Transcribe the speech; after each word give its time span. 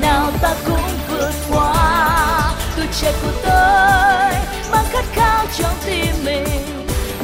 nào 0.00 0.32
ta 0.42 0.54
cũng 0.66 0.82
vượt 1.08 1.32
qua. 1.50 2.54
Tuổi 2.76 2.86
trẻ 3.00 3.12
của 3.22 3.32
tôi 3.42 4.32
mang 4.72 4.84
khát 4.92 5.04
khao 5.12 5.46
trong 5.58 5.74
tim 5.86 6.14
mình. 6.24 6.46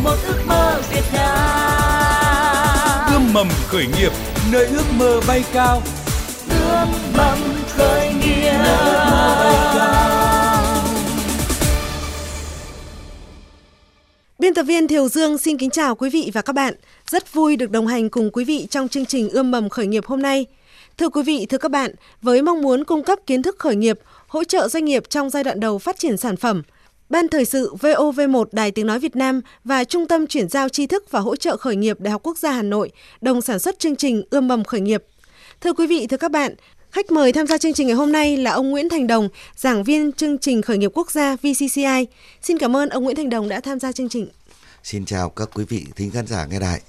Một 0.04 0.17
ước 0.26 0.42
mơ 0.46 0.83
Việt 0.92 1.04
Nam. 1.12 3.12
Ươm 3.12 3.33
mầm 3.33 3.49
khởi 3.69 3.87
nghiệp 3.87 4.12
nơi 4.53 4.67
ước 4.67 4.85
mơ 4.99 5.21
bay 5.28 5.44
cao. 5.53 5.83
Ươm 6.51 6.88
mầm 7.17 7.38
khởi 7.76 8.15
nghiệp. 8.15 8.58
Biên 14.38 14.54
tập 14.54 14.62
viên 14.62 14.88
Thiều 14.88 15.08
Dương 15.08 15.38
xin 15.38 15.58
kính 15.58 15.71
chào 15.71 15.94
quý 15.94 16.10
vị 16.10 16.30
và 16.34 16.42
các 16.42 16.52
bạn. 16.52 16.74
Rất 17.10 17.34
vui 17.34 17.56
được 17.56 17.70
đồng 17.70 17.87
hành 17.87 18.10
cùng 18.10 18.30
quý 18.32 18.45
vị 18.45 18.66
trong 18.70 18.88
chương 18.88 19.06
trình 19.06 19.30
Ươm 19.30 19.50
mầm 19.50 19.69
khởi 19.69 19.87
nghiệp 19.87 20.06
hôm 20.06 20.23
nay. 20.23 20.46
Thưa 20.98 21.09
quý 21.09 21.23
vị, 21.23 21.47
thưa 21.47 21.59
các 21.59 21.70
bạn, 21.70 21.91
với 22.23 22.43
mong 22.43 22.62
muốn 22.62 22.84
cung 22.84 23.02
cấp 23.02 23.19
kiến 23.27 23.43
thức 23.43 23.59
khởi 23.59 23.77
nghiệp, 23.77 23.98
hỗ 24.27 24.45
trợ 24.45 24.69
doanh 24.69 24.84
nghiệp 24.84 25.02
trong 25.11 25.30
giai 25.30 25.45
đoạn 25.45 25.61
đầu 25.61 25.79
phát 25.79 25.98
triển 25.98 26.16
sản 26.16 26.37
phẩm, 26.37 26.62
Ban 27.09 27.29
Thời 27.29 27.45
sự 27.45 27.74
VOV1 27.80 28.45
Đài 28.52 28.71
Tiếng 28.71 28.87
Nói 28.87 28.98
Việt 28.98 29.16
Nam 29.16 29.41
và 29.65 29.84
Trung 29.84 30.07
tâm 30.07 30.27
Chuyển 30.27 30.48
giao 30.48 30.69
tri 30.69 30.87
thức 30.87 31.11
và 31.11 31.21
hỗ 31.21 31.37
trợ 31.37 31.57
khởi 31.57 31.77
nghiệp 31.77 32.01
Đại 32.01 32.12
học 32.12 32.23
Quốc 32.24 32.38
gia 32.38 32.52
Hà 32.52 32.62
Nội 32.62 32.91
đồng 33.21 33.41
sản 33.41 33.59
xuất 33.59 33.79
chương 33.79 33.97
trình 33.97 34.23
Ươm 34.30 34.48
mầm 34.48 34.65
khởi 34.65 34.80
nghiệp. 34.80 35.05
Thưa 35.61 35.73
quý 35.73 35.87
vị, 35.87 36.07
thưa 36.07 36.16
các 36.16 36.30
bạn, 36.30 36.55
Khách 36.91 37.10
mời 37.10 37.33
tham 37.33 37.46
gia 37.46 37.59
chương 37.59 37.73
trình 37.73 37.87
ngày 37.87 37.96
hôm 37.96 38.12
nay 38.12 38.37
là 38.37 38.51
ông 38.51 38.71
Nguyễn 38.71 38.88
Thành 38.88 39.07
Đồng, 39.07 39.29
giảng 39.57 39.85
viên 39.85 40.12
chương 40.12 40.38
trình 40.38 40.62
khởi 40.62 40.79
nghiệp 40.79 40.91
quốc 40.95 41.10
gia 41.10 41.37
VCCI. 41.37 42.07
Xin 42.43 42.59
cảm 42.59 42.77
ơn 42.77 42.88
ông 42.88 43.05
Nguyễn 43.05 43.16
Thành 43.16 43.30
Đồng 43.30 43.49
đã 43.49 43.60
tham 43.60 43.79
gia 43.79 43.93
chương 43.93 44.09
trình. 44.09 44.29
Xin 44.83 45.05
chào 45.05 45.30
các 45.30 45.49
quý 45.55 45.65
vị 45.69 45.87
thính 45.96 46.10
khán 46.10 46.27
giả 46.27 46.46
nghe 46.46 46.60
đài. 46.60 46.80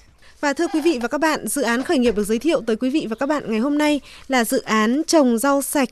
Và 0.41 0.53
thưa 0.53 0.67
quý 0.67 0.81
vị 0.81 0.99
và 1.01 1.07
các 1.07 1.21
bạn, 1.21 1.47
dự 1.47 1.61
án 1.61 1.83
khởi 1.83 1.97
nghiệp 1.97 2.15
được 2.15 2.23
giới 2.23 2.39
thiệu 2.39 2.61
tới 2.67 2.75
quý 2.75 2.89
vị 2.89 3.07
và 3.09 3.15
các 3.15 3.25
bạn 3.25 3.43
ngày 3.47 3.59
hôm 3.59 3.77
nay 3.77 4.01
là 4.27 4.43
dự 4.43 4.61
án 4.61 5.01
trồng 5.07 5.37
rau 5.37 5.61
sạch 5.61 5.89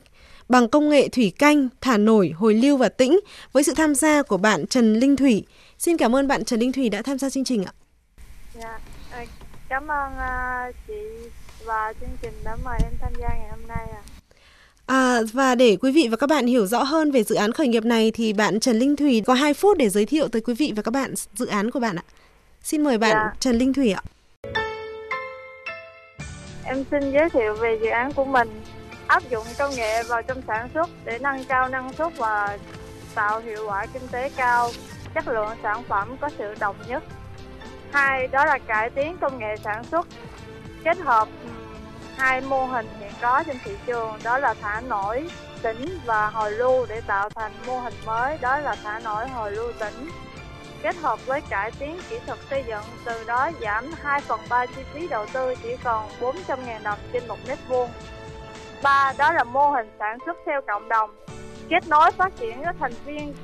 bằng 0.48 0.68
công 0.68 0.88
nghệ 0.88 1.08
thủy 1.08 1.32
canh, 1.38 1.68
thả 1.80 1.96
nổi, 1.96 2.32
hồi 2.36 2.54
lưu 2.54 2.76
và 2.76 2.88
tĩnh 2.88 3.20
với 3.52 3.62
sự 3.62 3.74
tham 3.76 3.94
gia 3.94 4.22
của 4.22 4.36
bạn 4.36 4.66
Trần 4.66 4.94
Linh 4.94 5.16
Thủy. 5.16 5.44
Xin 5.78 5.96
cảm 5.96 6.16
ơn 6.16 6.28
bạn 6.28 6.44
Trần 6.44 6.60
Linh 6.60 6.72
Thủy 6.72 6.88
đã 6.88 7.02
tham 7.02 7.18
gia 7.18 7.30
chương 7.30 7.44
trình 7.44 7.64
ạ. 7.64 7.72
Dạ, 8.60 8.78
à, 9.10 9.24
cảm 9.68 9.88
ơn 9.90 10.12
uh, 10.12 10.74
chị 10.88 11.28
và 11.64 11.92
chương 12.00 12.16
trình 12.22 12.32
đã 12.44 12.56
mời 12.64 12.78
em 12.82 12.92
tham 13.00 13.12
gia 13.20 13.28
ngày 13.28 13.48
hôm 13.50 13.68
nay 13.68 13.86
ạ. 13.90 14.02
À, 14.86 15.20
và 15.32 15.54
để 15.54 15.76
quý 15.80 15.92
vị 15.92 16.08
và 16.10 16.16
các 16.16 16.26
bạn 16.26 16.46
hiểu 16.46 16.66
rõ 16.66 16.82
hơn 16.82 17.10
về 17.10 17.22
dự 17.22 17.34
án 17.34 17.52
khởi 17.52 17.68
nghiệp 17.68 17.84
này 17.84 18.10
thì 18.10 18.32
bạn 18.32 18.60
Trần 18.60 18.78
Linh 18.78 18.96
Thủy 18.96 19.22
có 19.26 19.34
2 19.34 19.54
phút 19.54 19.78
để 19.78 19.88
giới 19.88 20.06
thiệu 20.06 20.28
tới 20.28 20.42
quý 20.42 20.54
vị 20.54 20.72
và 20.76 20.82
các 20.82 20.90
bạn 20.90 21.14
dự 21.34 21.46
án 21.46 21.70
của 21.70 21.80
bạn 21.80 21.96
ạ. 21.96 22.02
Xin 22.62 22.84
mời 22.84 22.98
bạn 22.98 23.12
dạ. 23.14 23.32
Trần 23.40 23.58
Linh 23.58 23.72
Thủy 23.72 23.92
ạ. 23.92 24.02
Em 26.68 26.84
xin 26.90 27.12
giới 27.12 27.30
thiệu 27.30 27.54
về 27.54 27.78
dự 27.82 27.88
án 27.88 28.12
của 28.12 28.24
mình. 28.24 28.62
Áp 29.06 29.22
dụng 29.30 29.46
công 29.58 29.70
nghệ 29.76 30.02
vào 30.02 30.22
trong 30.22 30.42
sản 30.46 30.68
xuất 30.74 30.90
để 31.04 31.18
nâng 31.18 31.44
cao 31.44 31.68
năng 31.68 31.92
suất 31.92 32.16
và 32.16 32.58
tạo 33.14 33.40
hiệu 33.40 33.64
quả 33.68 33.86
kinh 33.86 34.08
tế 34.08 34.30
cao, 34.36 34.70
chất 35.14 35.28
lượng 35.28 35.48
sản 35.62 35.82
phẩm 35.88 36.16
có 36.20 36.28
sự 36.38 36.54
đồng 36.60 36.76
nhất. 36.88 37.02
Hai, 37.92 38.26
đó 38.26 38.44
là 38.44 38.58
cải 38.58 38.90
tiến 38.90 39.16
công 39.20 39.38
nghệ 39.38 39.56
sản 39.64 39.84
xuất, 39.84 40.06
kết 40.84 40.98
hợp 40.98 41.28
hai 42.16 42.40
mô 42.40 42.64
hình 42.64 42.88
hiện 43.00 43.12
có 43.20 43.42
trên 43.46 43.56
thị 43.64 43.72
trường, 43.86 44.18
đó 44.22 44.38
là 44.38 44.54
thả 44.62 44.80
nổi 44.80 45.30
tĩnh 45.62 45.98
và 46.04 46.26
hồi 46.26 46.52
lưu 46.52 46.86
để 46.88 47.00
tạo 47.00 47.30
thành 47.30 47.52
mô 47.66 47.78
hình 47.78 47.94
mới, 48.06 48.38
đó 48.40 48.58
là 48.58 48.76
thả 48.82 49.00
nổi 49.04 49.28
hồi 49.28 49.52
lưu 49.52 49.72
tĩnh 49.78 50.10
kết 50.82 50.96
hợp 50.96 51.26
với 51.26 51.40
cải 51.40 51.70
tiến 51.78 51.98
kỹ 52.10 52.18
thuật 52.26 52.38
xây 52.50 52.64
dựng, 52.68 52.82
từ 53.04 53.24
đó 53.24 53.50
giảm 53.60 53.90
2 54.02 54.20
phần 54.20 54.40
3 54.48 54.66
chi 54.66 54.82
phí 54.94 55.08
đầu 55.08 55.26
tư 55.32 55.54
chỉ 55.62 55.76
còn 55.84 56.08
400.000 56.20 56.82
đồng 56.82 56.98
trên 57.12 57.28
một 57.28 57.38
mét 57.48 57.58
vuông. 57.68 57.90
Ba, 58.82 59.12
đó 59.18 59.32
là 59.32 59.44
mô 59.44 59.70
hình 59.70 59.90
sản 59.98 60.18
xuất 60.26 60.36
theo 60.46 60.60
cộng 60.66 60.88
đồng, 60.88 61.16
kết 61.70 61.88
nối 61.88 62.10
phát 62.10 62.32
triển 62.36 62.62
các 62.64 62.76
thành 62.80 62.94
viên 63.04 63.34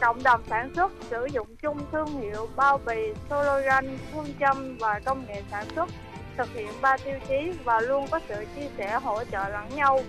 cộng 0.00 0.22
đồng 0.22 0.42
sản 0.50 0.72
xuất 0.76 0.92
sử 1.10 1.26
dụng 1.32 1.56
chung 1.62 1.78
thương 1.92 2.20
hiệu 2.20 2.48
bao 2.56 2.78
bì, 2.86 3.12
slogan, 3.28 3.98
phương 4.12 4.34
châm 4.40 4.78
và 4.78 5.00
công 5.04 5.24
nghệ 5.28 5.42
sản 5.50 5.64
xuất, 5.76 5.88
thực 6.36 6.48
hiện 6.54 6.68
ba 6.80 6.96
tiêu 6.96 7.18
chí 7.28 7.52
và 7.64 7.80
luôn 7.80 8.06
có 8.10 8.20
sự 8.28 8.44
chia 8.56 8.68
sẻ 8.78 8.98
hỗ 9.02 9.24
trợ 9.24 9.48
lẫn 9.48 9.68
nhau. 9.74 10.00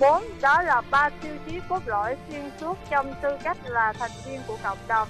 4. 0.00 0.22
Đó 0.40 0.62
là 0.62 0.80
ba 0.90 1.08
tiêu 1.08 1.32
chí 1.46 1.60
cốt 1.68 1.80
lõi 1.86 2.16
xuyên 2.28 2.50
suốt 2.60 2.78
trong 2.90 3.14
tư 3.22 3.36
cách 3.42 3.56
là 3.64 3.92
thành 3.92 4.10
viên 4.26 4.40
của 4.46 4.56
cộng 4.62 4.78
đồng 4.88 5.08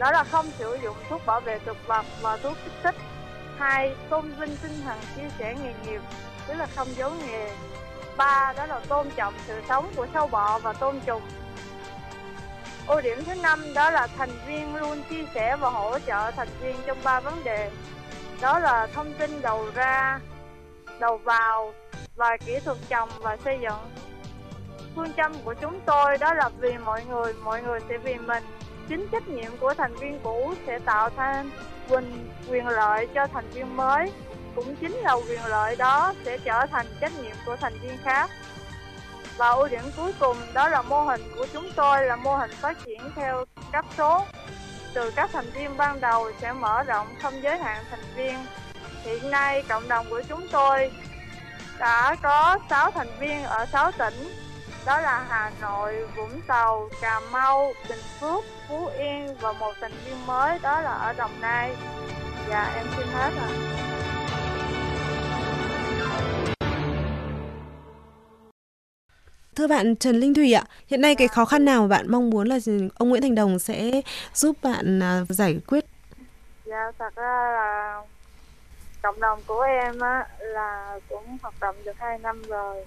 đó 0.00 0.10
là 0.10 0.24
không 0.24 0.46
sử 0.58 0.78
dụng 0.82 0.96
thuốc 1.08 1.26
bảo 1.26 1.40
vệ 1.40 1.58
thực 1.58 1.86
vật 1.86 2.06
và 2.20 2.36
thuốc 2.36 2.56
kích 2.64 2.72
thích. 2.82 2.94
Hai, 3.58 3.94
tôn 4.10 4.32
vinh 4.38 4.56
tinh 4.62 4.80
thần 4.84 4.98
chia 5.16 5.28
sẻ 5.38 5.54
nghề 5.62 5.72
nghiệp, 5.84 6.00
tức 6.46 6.54
là 6.54 6.66
không 6.76 6.88
giấu 6.96 7.10
nghề. 7.10 7.52
Ba, 8.16 8.52
đó 8.56 8.66
là 8.66 8.80
tôn 8.88 9.10
trọng 9.16 9.34
sự 9.46 9.62
sống 9.68 9.92
của 9.96 10.06
sâu 10.14 10.26
bọ 10.26 10.58
và 10.58 10.72
tôn 10.72 11.00
trùng. 11.00 11.22
Ưu 12.86 13.00
điểm 13.00 13.24
thứ 13.24 13.34
năm, 13.34 13.74
đó 13.74 13.90
là 13.90 14.06
thành 14.18 14.30
viên 14.46 14.76
luôn 14.76 15.02
chia 15.10 15.24
sẻ 15.34 15.56
và 15.56 15.70
hỗ 15.70 15.98
trợ 15.98 16.30
thành 16.30 16.48
viên 16.60 16.76
trong 16.86 16.98
ba 17.04 17.20
vấn 17.20 17.44
đề. 17.44 17.70
Đó 18.40 18.58
là 18.58 18.86
thông 18.94 19.14
tin 19.14 19.42
đầu 19.42 19.66
ra, 19.74 20.20
đầu 21.00 21.16
vào 21.16 21.74
và 22.16 22.36
kỹ 22.46 22.58
thuật 22.64 22.76
trồng 22.88 23.08
và 23.18 23.36
xây 23.44 23.58
dựng. 23.62 23.90
Phương 24.96 25.12
châm 25.16 25.32
của 25.44 25.54
chúng 25.54 25.80
tôi 25.80 26.18
đó 26.18 26.34
là 26.34 26.48
vì 26.58 26.78
mọi 26.78 27.04
người 27.04 27.32
mọi 27.32 27.62
người 27.62 27.80
sẽ 27.88 27.98
vì 27.98 28.14
mình 28.14 28.44
chính 28.90 29.08
trách 29.12 29.28
nhiệm 29.28 29.56
của 29.60 29.74
thành 29.74 29.94
viên 29.94 30.20
cũ 30.22 30.54
sẽ 30.66 30.78
tạo 30.78 31.10
thêm 31.16 31.50
quyền, 31.88 32.28
quyền 32.50 32.68
lợi 32.68 33.08
cho 33.14 33.26
thành 33.26 33.50
viên 33.50 33.76
mới. 33.76 34.12
Cũng 34.54 34.76
chính 34.76 34.92
là 34.92 35.12
quyền 35.12 35.44
lợi 35.44 35.76
đó 35.76 36.14
sẽ 36.24 36.38
trở 36.38 36.66
thành 36.66 36.86
trách 37.00 37.12
nhiệm 37.22 37.36
của 37.46 37.56
thành 37.56 37.78
viên 37.82 37.98
khác. 38.04 38.30
Và 39.36 39.48
ưu 39.48 39.68
điểm 39.68 39.82
cuối 39.96 40.12
cùng 40.20 40.36
đó 40.54 40.68
là 40.68 40.82
mô 40.82 41.02
hình 41.02 41.22
của 41.36 41.46
chúng 41.52 41.70
tôi 41.76 42.06
là 42.06 42.16
mô 42.16 42.36
hình 42.36 42.50
phát 42.50 42.76
triển 42.84 43.00
theo 43.16 43.44
cấp 43.72 43.84
số. 43.96 44.24
Từ 44.94 45.10
các 45.10 45.30
thành 45.32 45.50
viên 45.54 45.76
ban 45.76 46.00
đầu 46.00 46.32
sẽ 46.40 46.52
mở 46.52 46.82
rộng 46.82 47.06
không 47.22 47.42
giới 47.42 47.58
hạn 47.58 47.84
thành 47.90 48.04
viên. 48.16 48.38
Hiện 49.02 49.30
nay 49.30 49.62
cộng 49.68 49.88
đồng 49.88 50.06
của 50.10 50.22
chúng 50.28 50.48
tôi 50.52 50.90
đã 51.78 52.16
có 52.22 52.58
6 52.70 52.90
thành 52.90 53.18
viên 53.20 53.42
ở 53.42 53.66
6 53.66 53.92
tỉnh 53.92 54.49
đó 54.86 55.00
là 55.00 55.24
Hà 55.28 55.52
Nội, 55.60 55.94
Vũng 56.16 56.40
Tàu, 56.46 56.88
Cà 57.00 57.20
Mau, 57.32 57.72
Bình 57.88 57.98
Phước, 58.20 58.44
Phú 58.68 58.86
Yên 58.98 59.36
và 59.40 59.52
một 59.52 59.72
thành 59.80 59.92
viên 60.04 60.26
mới 60.26 60.58
đó 60.62 60.80
là 60.80 60.92
ở 60.92 61.12
Đồng 61.12 61.40
Nai. 61.40 61.76
Dạ 62.48 62.72
em 62.76 62.86
xin 62.96 63.06
hết 63.06 63.30
rồi. 63.40 63.56
Thưa 69.56 69.66
bạn 69.66 69.96
Trần 69.96 70.16
Linh 70.16 70.34
Thùy 70.34 70.52
ạ, 70.52 70.64
hiện 70.86 71.00
nay 71.00 71.14
cái 71.14 71.28
khó 71.28 71.44
khăn 71.44 71.64
nào 71.64 71.88
bạn 71.88 72.10
mong 72.10 72.30
muốn 72.30 72.48
là 72.48 72.58
ông 72.94 73.08
Nguyễn 73.08 73.22
Thành 73.22 73.34
Đồng 73.34 73.58
sẽ 73.58 74.00
giúp 74.34 74.56
bạn 74.62 75.02
à, 75.02 75.20
giải 75.28 75.60
quyết? 75.66 75.84
Dạ, 76.64 76.92
thật 76.98 77.14
ra 77.16 77.50
là 77.52 78.00
cộng 79.02 79.20
đồng 79.20 79.40
của 79.46 79.60
em 79.60 80.00
á, 80.00 80.26
là 80.38 80.98
cũng 81.08 81.38
hoạt 81.42 81.54
động 81.60 81.76
được 81.84 81.96
2 81.98 82.18
năm 82.18 82.42
rồi 82.42 82.86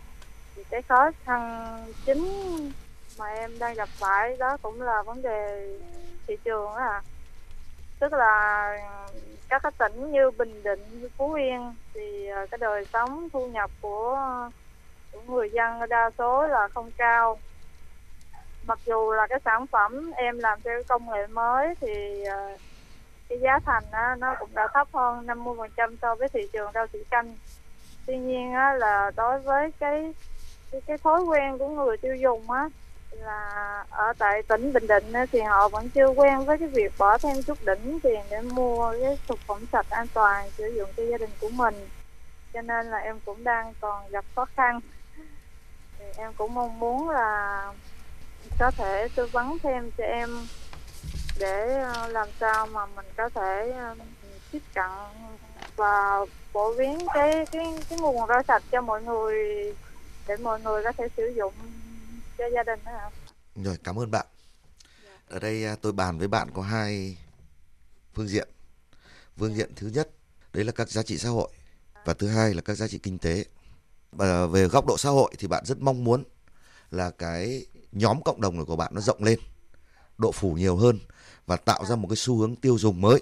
thì 0.56 0.64
cái 0.70 0.82
khó 0.82 1.12
khăn 1.26 1.78
chính 2.06 2.28
mà 3.20 3.26
em 3.28 3.60
đang 3.60 3.76
gặp 3.76 3.90
phải 3.90 4.38
đó 4.38 4.58
cũng 4.62 4.82
là 4.82 5.04
vấn 5.04 5.22
đề 5.22 5.70
thị 6.28 6.38
trường 6.44 6.74
á 6.74 6.86
à. 6.86 7.02
tức 8.00 8.14
là 8.14 8.78
các 9.50 9.64
cái 9.64 9.72
tỉnh 9.78 10.12
như 10.12 10.32
bình 10.32 10.64
định 10.64 11.10
phú 11.18 11.34
yên 11.34 11.76
thì 11.94 12.28
ờ, 12.28 12.46
cái 12.52 12.58
đời 12.58 12.86
sống 12.94 13.30
thu 13.34 13.48
nhập 13.48 13.72
của, 13.82 14.20
của 15.12 15.22
người 15.28 15.50
dân 15.50 15.90
đa 15.90 16.10
số 16.18 16.48
là 16.48 16.68
không 16.68 16.92
cao 16.98 17.40
mặc 18.68 18.80
dù 18.86 19.12
là 19.12 19.28
cái 19.28 19.40
sản 19.46 19.68
phẩm 19.68 20.12
em 20.16 20.40
làm 20.40 20.60
theo 20.64 20.84
công 20.88 21.10
nghệ 21.10 21.28
mới 21.28 21.76
thì 21.82 22.24
ờ, 22.24 22.58
cái 23.30 23.40
giá 23.40 23.60
thành 23.66 23.84
á, 23.92 24.16
nó 24.20 24.36
cũng 24.40 24.50
đã 24.54 24.68
thấp 24.74 24.88
hơn 24.94 25.26
50% 25.26 25.96
so 26.02 26.16
với 26.16 26.30
thị 26.30 26.48
trường 26.54 26.72
rau 26.74 26.88
thủy 26.88 27.06
canh 27.10 27.36
tuy 28.06 28.18
nhiên 28.18 28.54
á, 28.54 28.74
là 28.74 29.12
đối 29.16 29.40
với 29.40 29.72
cái 29.80 30.14
cái, 30.74 30.82
cái 30.88 30.98
thói 30.98 31.22
quen 31.22 31.58
của 31.58 31.70
người 31.70 31.98
tiêu 31.98 32.16
dùng 32.16 32.52
á 32.52 32.70
là 33.12 33.86
ở 33.90 34.14
tại 34.18 34.44
tỉnh 34.44 34.74
Bình 34.74 34.88
Định 34.88 35.14
thì 35.32 35.42
họ 35.42 35.70
vẫn 35.70 35.90
chưa 35.90 36.08
quen 36.08 36.46
với 36.46 36.58
cái 36.58 36.68
việc 36.68 36.94
bỏ 36.98 37.18
thêm 37.18 37.44
chút 37.44 37.58
đỉnh 37.66 38.00
tiền 38.04 38.22
để 38.30 38.42
mua 38.42 38.94
cái 39.02 39.18
thực 39.28 39.40
phẩm 39.40 39.66
sạch 39.72 39.86
an 39.90 40.08
toàn 40.14 40.50
sử 40.58 40.68
dụng 40.68 40.90
cho 40.98 41.04
gia 41.04 41.18
đình 41.18 41.30
của 41.42 41.50
mình. 41.50 41.90
Cho 42.54 42.62
nên 42.62 42.86
là 42.86 42.98
em 42.98 43.20
cũng 43.26 43.44
đang 43.44 43.74
còn 43.80 44.10
gặp 44.10 44.26
khó 44.36 44.46
khăn. 44.46 44.80
Thì 46.00 46.06
em 46.18 46.34
cũng 46.38 46.54
mong 46.54 46.80
muốn 46.80 47.10
là 47.10 47.72
có 48.60 48.72
thể 48.72 49.08
tư 49.16 49.28
vấn 49.32 49.58
thêm 49.64 49.92
cho 49.98 50.04
em 50.04 50.30
để 51.40 51.82
ờ, 51.82 52.08
làm 52.08 52.28
sao 52.40 52.68
mà 52.68 52.86
mình 52.86 53.06
có 53.18 53.30
thể 53.30 53.72
ờ, 53.72 53.96
tiếp 54.52 54.62
cận 54.74 54.92
và 55.76 56.26
phổ 56.54 56.74
biến 56.74 56.98
cái 57.14 57.46
cái 57.52 57.80
cái 57.90 58.00
nguồn 58.00 58.28
rau 58.28 58.44
sạch 58.48 58.64
cho 58.72 58.82
mọi 58.82 59.02
người 59.02 59.74
để 60.28 60.38
mọi 60.38 60.62
người 60.62 60.84
có 60.84 60.92
thể 60.92 61.08
sử 61.18 61.34
dụng 61.38 61.54
cho 62.38 62.44
gia 62.54 62.64
đình 62.64 62.80
đó 62.86 62.92
ạ. 62.92 63.10
Rồi 63.56 63.78
cảm 63.84 64.00
ơn 64.00 64.12
bạn. 64.12 64.26
Ở 65.28 65.40
đây 65.40 65.66
à, 65.66 65.76
tôi 65.82 65.92
bàn 65.92 66.20
với 66.20 66.28
bạn 66.28 66.50
có 66.54 66.62
hai 66.62 67.18
phương 68.14 68.28
diện. 68.28 68.48
Phương 69.38 69.56
diện 69.56 69.72
thứ 69.76 69.88
nhất 69.88 70.10
đấy 70.54 70.64
là 70.64 70.72
các 70.72 70.90
giá 70.90 71.04
trị 71.04 71.18
xã 71.18 71.30
hội 71.30 71.50
và 72.06 72.14
thứ 72.14 72.28
hai 72.28 72.54
là 72.54 72.62
các 72.62 72.76
giá 72.76 72.88
trị 72.88 72.98
kinh 72.98 73.18
tế. 73.20 73.46
Và 74.12 74.46
về 74.46 74.68
góc 74.68 74.86
độ 74.86 74.98
xã 74.98 75.10
hội 75.10 75.34
thì 75.38 75.48
bạn 75.48 75.66
rất 75.66 75.78
mong 75.80 76.04
muốn 76.04 76.24
là 76.92 77.10
cái 77.10 77.66
nhóm 77.92 78.24
cộng 78.24 78.42
đồng 78.42 78.66
của 78.66 78.76
bạn 78.76 78.96
nó 78.96 79.02
rộng 79.02 79.24
lên, 79.24 79.40
độ 80.18 80.32
phủ 80.32 80.54
nhiều 80.54 80.76
hơn 80.76 81.00
và 81.46 81.56
tạo 81.56 81.86
ra 81.86 81.96
một 81.96 82.08
cái 82.10 82.16
xu 82.16 82.38
hướng 82.38 82.56
tiêu 82.56 82.78
dùng 82.78 83.02
mới. 83.02 83.22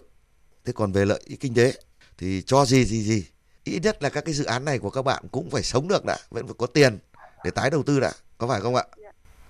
Thế 0.66 0.74
còn 0.74 0.92
về 0.92 1.06
lợi 1.06 1.24
ích 1.26 1.40
kinh 1.40 1.54
tế 1.54 1.74
thì 2.18 2.42
cho 2.42 2.66
gì 2.66 2.86
gì 2.86 3.04
gì, 3.04 3.26
ít 3.64 3.80
nhất 3.80 4.04
là 4.04 4.10
các 4.10 4.26
cái 4.26 4.34
dự 4.34 4.46
án 4.46 4.66
này 4.66 4.80
của 4.80 4.90
các 4.90 5.02
bạn 5.02 5.24
cũng 5.32 5.50
phải 5.50 5.64
sống 5.64 5.88
được 5.88 6.06
đã, 6.06 6.18
vẫn 6.30 6.48
phải 6.48 6.56
có 6.58 6.68
tiền 6.68 7.00
để 7.44 7.52
tái 7.52 7.70
đầu 7.70 7.84
tư 7.84 8.00
đã, 8.00 8.12
có 8.38 8.48
phải 8.48 8.62
không 8.62 8.76
ạ? 8.76 8.84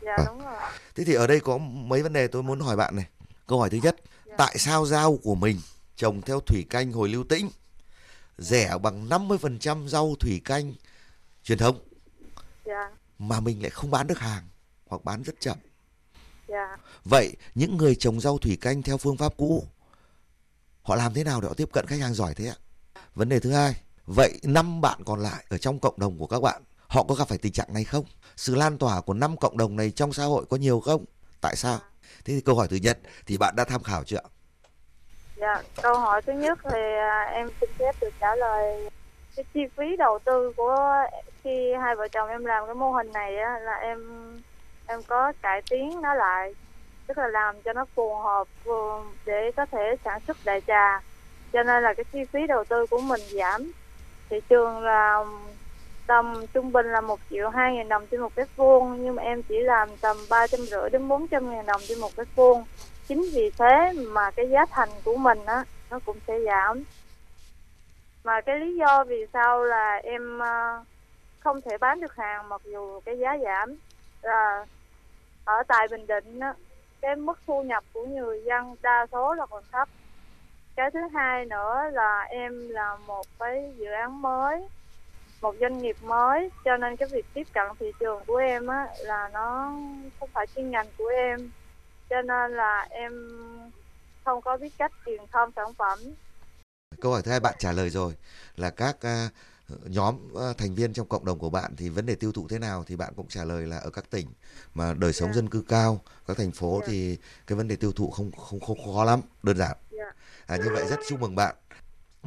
dạ 0.01 0.15
À. 0.17 0.23
đúng 0.27 0.39
rồi 0.45 0.55
Thế 0.95 1.03
thì 1.03 1.13
ở 1.13 1.27
đây 1.27 1.39
có 1.39 1.57
mấy 1.57 2.03
vấn 2.03 2.13
đề 2.13 2.27
tôi 2.27 2.43
muốn 2.43 2.59
hỏi 2.59 2.75
bạn 2.75 2.95
này. 2.95 3.05
Câu 3.47 3.59
hỏi 3.59 3.69
thứ 3.69 3.79
nhất, 3.83 3.95
tại 4.37 4.57
sao 4.57 4.85
rau 4.85 5.17
của 5.23 5.35
mình 5.35 5.61
trồng 5.95 6.21
theo 6.21 6.39
thủy 6.39 6.65
canh 6.69 6.91
hồi 6.91 7.09
lưu 7.09 7.23
tĩnh 7.23 7.49
rẻ 8.37 8.77
bằng 8.81 9.09
50% 9.09 9.87
rau 9.87 10.15
thủy 10.19 10.41
canh 10.45 10.73
truyền 11.43 11.57
thống 11.57 11.79
dạ 12.65 12.91
mà 13.19 13.39
mình 13.39 13.61
lại 13.61 13.69
không 13.69 13.91
bán 13.91 14.07
được 14.07 14.19
hàng 14.19 14.43
hoặc 14.85 15.03
bán 15.03 15.23
rất 15.23 15.33
chậm. 15.39 15.57
dạ 16.47 16.77
Vậy 17.03 17.35
những 17.55 17.77
người 17.77 17.95
trồng 17.95 18.19
rau 18.19 18.37
thủy 18.37 18.57
canh 18.61 18.81
theo 18.81 18.97
phương 18.97 19.17
pháp 19.17 19.37
cũ 19.37 19.67
họ 20.81 20.95
làm 20.95 21.13
thế 21.13 21.23
nào 21.23 21.41
để 21.41 21.47
họ 21.47 21.53
tiếp 21.53 21.69
cận 21.73 21.85
khách 21.87 21.99
hàng 21.99 22.13
giỏi 22.13 22.33
thế 22.33 22.47
ạ? 22.47 22.55
Vấn 23.15 23.29
đề 23.29 23.39
thứ 23.39 23.51
hai, 23.51 23.75
vậy 24.05 24.39
năm 24.43 24.81
bạn 24.81 24.99
còn 25.05 25.19
lại 25.19 25.45
ở 25.49 25.57
trong 25.57 25.79
cộng 25.79 25.99
đồng 25.99 26.17
của 26.17 26.27
các 26.27 26.41
bạn, 26.41 26.61
họ 26.87 27.03
có 27.03 27.15
gặp 27.15 27.27
phải 27.27 27.37
tình 27.37 27.51
trạng 27.51 27.73
này 27.73 27.83
không? 27.83 28.05
Sự 28.35 28.55
lan 28.55 28.77
tỏa 28.77 29.01
của 29.01 29.13
năm 29.13 29.37
cộng 29.37 29.57
đồng 29.57 29.75
này 29.75 29.91
trong 29.91 30.13
xã 30.13 30.23
hội 30.23 30.45
có 30.49 30.57
nhiều 30.57 30.79
không? 30.79 31.05
Tại 31.41 31.55
sao? 31.55 31.79
Thế 32.25 32.33
thì 32.33 32.41
câu 32.41 32.55
hỏi 32.55 32.67
thứ 32.67 32.75
nhất, 32.75 32.99
thì 33.25 33.37
bạn 33.37 33.55
đã 33.55 33.63
tham 33.63 33.83
khảo 33.83 34.03
chưa? 34.03 34.17
ạ? 34.17 34.29
dạ 35.35 35.61
câu 35.81 35.95
hỏi 35.95 36.21
thứ 36.21 36.33
nhất 36.33 36.59
thì 36.63 36.79
à, 36.99 37.31
em 37.33 37.49
xin 37.61 37.69
phép 37.79 37.95
được 38.01 38.13
trả 38.19 38.35
lời 38.35 38.89
cái 39.35 39.45
chi 39.53 39.61
phí 39.77 39.95
đầu 39.97 40.19
tư 40.25 40.53
của 40.57 40.77
khi 41.43 41.73
hai 41.81 41.95
vợ 41.95 42.07
chồng 42.07 42.29
em 42.29 42.45
làm 42.45 42.65
cái 42.65 42.75
mô 42.75 42.91
hình 42.91 43.11
này 43.11 43.37
á, 43.37 43.59
là 43.59 43.73
em 43.73 43.99
em 44.87 45.03
có 45.07 45.33
cải 45.41 45.61
tiến 45.69 46.01
nó 46.01 46.13
lại, 46.13 46.55
tức 47.07 47.17
là 47.17 47.27
làm 47.27 47.61
cho 47.61 47.73
nó 47.73 47.85
phù 47.95 48.15
hợp 48.15 48.47
để 49.25 49.51
có 49.55 49.65
thể 49.65 49.95
sản 50.05 50.19
xuất 50.27 50.37
đại 50.45 50.61
trà 50.67 51.01
cho 51.53 51.63
nên 51.63 51.83
là 51.83 51.93
cái 51.93 52.03
chi 52.13 52.19
phí 52.25 52.47
đầu 52.47 52.63
tư 52.63 52.85
của 52.89 52.99
mình 52.99 53.21
giảm 53.31 53.71
thị 54.31 54.39
trường 54.49 54.79
là 54.79 55.25
tầm 56.07 56.45
trung 56.53 56.71
bình 56.71 56.91
là 56.91 57.01
một 57.01 57.19
triệu 57.29 57.49
hai 57.49 57.73
ngàn 57.73 57.89
đồng 57.89 58.07
trên 58.07 58.21
một 58.21 58.31
mét 58.35 58.47
vuông, 58.55 59.03
nhưng 59.03 59.15
mà 59.15 59.23
em 59.23 59.43
chỉ 59.43 59.59
làm 59.59 59.89
tầm 60.01 60.17
ba 60.29 60.47
trăm 60.47 60.59
rưỡi 60.61 60.89
đến 60.89 61.07
bốn 61.07 61.27
trăm 61.27 61.51
ngàn 61.51 61.65
đồng 61.65 61.81
trên 61.87 61.99
một 61.99 62.09
mét 62.17 62.27
vuông. 62.35 62.65
Chính 63.07 63.25
vì 63.33 63.51
thế 63.57 63.93
mà 64.07 64.31
cái 64.31 64.49
giá 64.49 64.65
thành 64.71 64.89
của 65.03 65.15
mình 65.15 65.45
á, 65.45 65.63
nó 65.89 65.99
cũng 66.05 66.17
sẽ 66.27 66.39
giảm. 66.45 66.83
Mà 68.23 68.41
cái 68.41 68.59
lý 68.59 68.75
do 68.75 69.03
vì 69.03 69.25
sao 69.33 69.63
là 69.63 69.99
em 70.03 70.39
ờ, 70.39 70.83
không 71.39 71.61
thể 71.61 71.77
bán 71.77 72.01
được 72.01 72.15
hàng 72.15 72.49
mặc 72.49 72.61
dù 72.65 72.99
cái 72.99 73.17
giá 73.17 73.37
giảm, 73.43 73.75
là 74.21 74.65
ở 75.45 75.63
tại 75.67 75.87
Bình 75.87 76.07
Định 76.07 76.39
á, 76.39 76.53
cái 77.01 77.15
mức 77.15 77.39
thu 77.47 77.63
nhập 77.63 77.83
của 77.93 78.05
người 78.05 78.41
dân 78.45 78.75
đa 78.81 79.07
số 79.11 79.33
là 79.33 79.45
còn 79.45 79.63
thấp 79.71 79.89
cái 80.75 80.89
thứ 80.93 80.99
hai 81.13 81.45
nữa 81.45 81.75
là 81.91 82.21
em 82.29 82.69
là 82.69 82.97
một 83.07 83.25
cái 83.39 83.73
dự 83.77 83.85
án 83.85 84.21
mới 84.21 84.67
một 85.41 85.55
doanh 85.61 85.77
nghiệp 85.81 85.95
mới 86.03 86.49
cho 86.65 86.77
nên 86.77 86.95
cái 86.97 87.09
việc 87.11 87.25
tiếp 87.33 87.47
cận 87.53 87.63
thị 87.79 87.91
trường 87.99 88.23
của 88.27 88.35
em 88.35 88.67
á 88.67 88.87
là 88.99 89.29
nó 89.33 89.73
không 90.19 90.29
phải 90.33 90.45
chuyên 90.55 90.71
ngành 90.71 90.87
của 90.97 91.07
em 91.15 91.51
cho 92.09 92.21
nên 92.21 92.51
là 92.51 92.87
em 92.89 93.11
không 94.25 94.41
có 94.41 94.57
biết 94.57 94.73
cách 94.77 94.91
truyền 95.05 95.21
thông 95.31 95.51
sản 95.55 95.73
phẩm 95.73 95.99
Câu 97.01 97.11
hỏi 97.11 97.21
thứ 97.21 97.31
hai 97.31 97.39
bạn 97.39 97.55
trả 97.59 97.71
lời 97.71 97.89
rồi 97.89 98.13
là 98.55 98.69
các 98.69 98.97
à, 99.01 99.29
nhóm 99.85 100.15
à, 100.39 100.53
thành 100.57 100.75
viên 100.75 100.93
trong 100.93 101.07
cộng 101.07 101.25
đồng 101.25 101.39
của 101.39 101.49
bạn 101.49 101.75
thì 101.77 101.89
vấn 101.89 102.05
đề 102.05 102.15
tiêu 102.15 102.31
thụ 102.31 102.47
thế 102.49 102.59
nào 102.59 102.83
thì 102.87 102.95
bạn 102.95 103.13
cũng 103.15 103.27
trả 103.29 103.43
lời 103.43 103.67
là 103.67 103.77
ở 103.77 103.89
các 103.89 104.09
tỉnh 104.09 104.27
mà 104.73 104.93
đời 104.97 105.13
sống 105.13 105.29
Dạ. 105.29 105.33
dân 105.35 105.49
cư 105.49 105.63
cao, 105.67 105.99
các 106.27 106.37
thành 106.37 106.51
phố 106.51 106.79
Dạ. 106.81 106.87
thì 106.91 107.17
cái 107.47 107.55
vấn 107.55 107.67
đề 107.67 107.75
tiêu 107.75 107.91
thụ 107.91 108.11
không 108.11 108.31
không 108.31 108.59
không 108.59 108.77
khó 108.95 109.03
lắm, 109.03 109.21
đơn 109.43 109.57
giản. 109.57 109.77
Dạ. 110.47 110.55
À, 110.55 110.57
như 110.57 110.69
vậy 110.73 110.85
rất 110.89 110.99
chúc 111.09 111.19
mừng 111.21 111.35
bạn. 111.35 111.55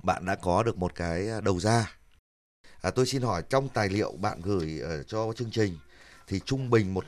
Bạn 0.03 0.25
đã 0.27 0.35
có 0.35 0.63
được 0.63 0.79
một 0.79 0.95
cái 0.95 1.29
đầu 1.43 1.61
ra. 1.61 1.91
À, 2.83 2.91
tôi 2.91 3.07
xin 3.07 3.23
hỏi 3.23 3.43
trong 3.49 3.69
tài 3.69 3.89
liệu 3.89 4.13
bạn 4.13 4.41
gửi 4.43 4.81
ờ, 4.83 5.03
cho 5.03 5.33
chương 5.37 5.51
trình 5.51 5.79
thì 6.27 6.41
trung 6.45 6.71
bình 6.71 6.95
một 6.95 7.05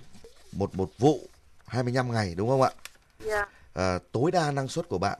một 0.52 0.74
một 0.74 0.90
vụ 0.98 1.20
25 1.66 2.12
ngày 2.12 2.34
đúng 2.36 2.48
không 2.48 2.62
ạ? 2.62 2.70
dạ 3.18 3.46
à, 3.74 3.98
tối 4.12 4.30
đa 4.30 4.50
năng 4.50 4.68
suất 4.68 4.88
của 4.88 4.98
bạn 4.98 5.18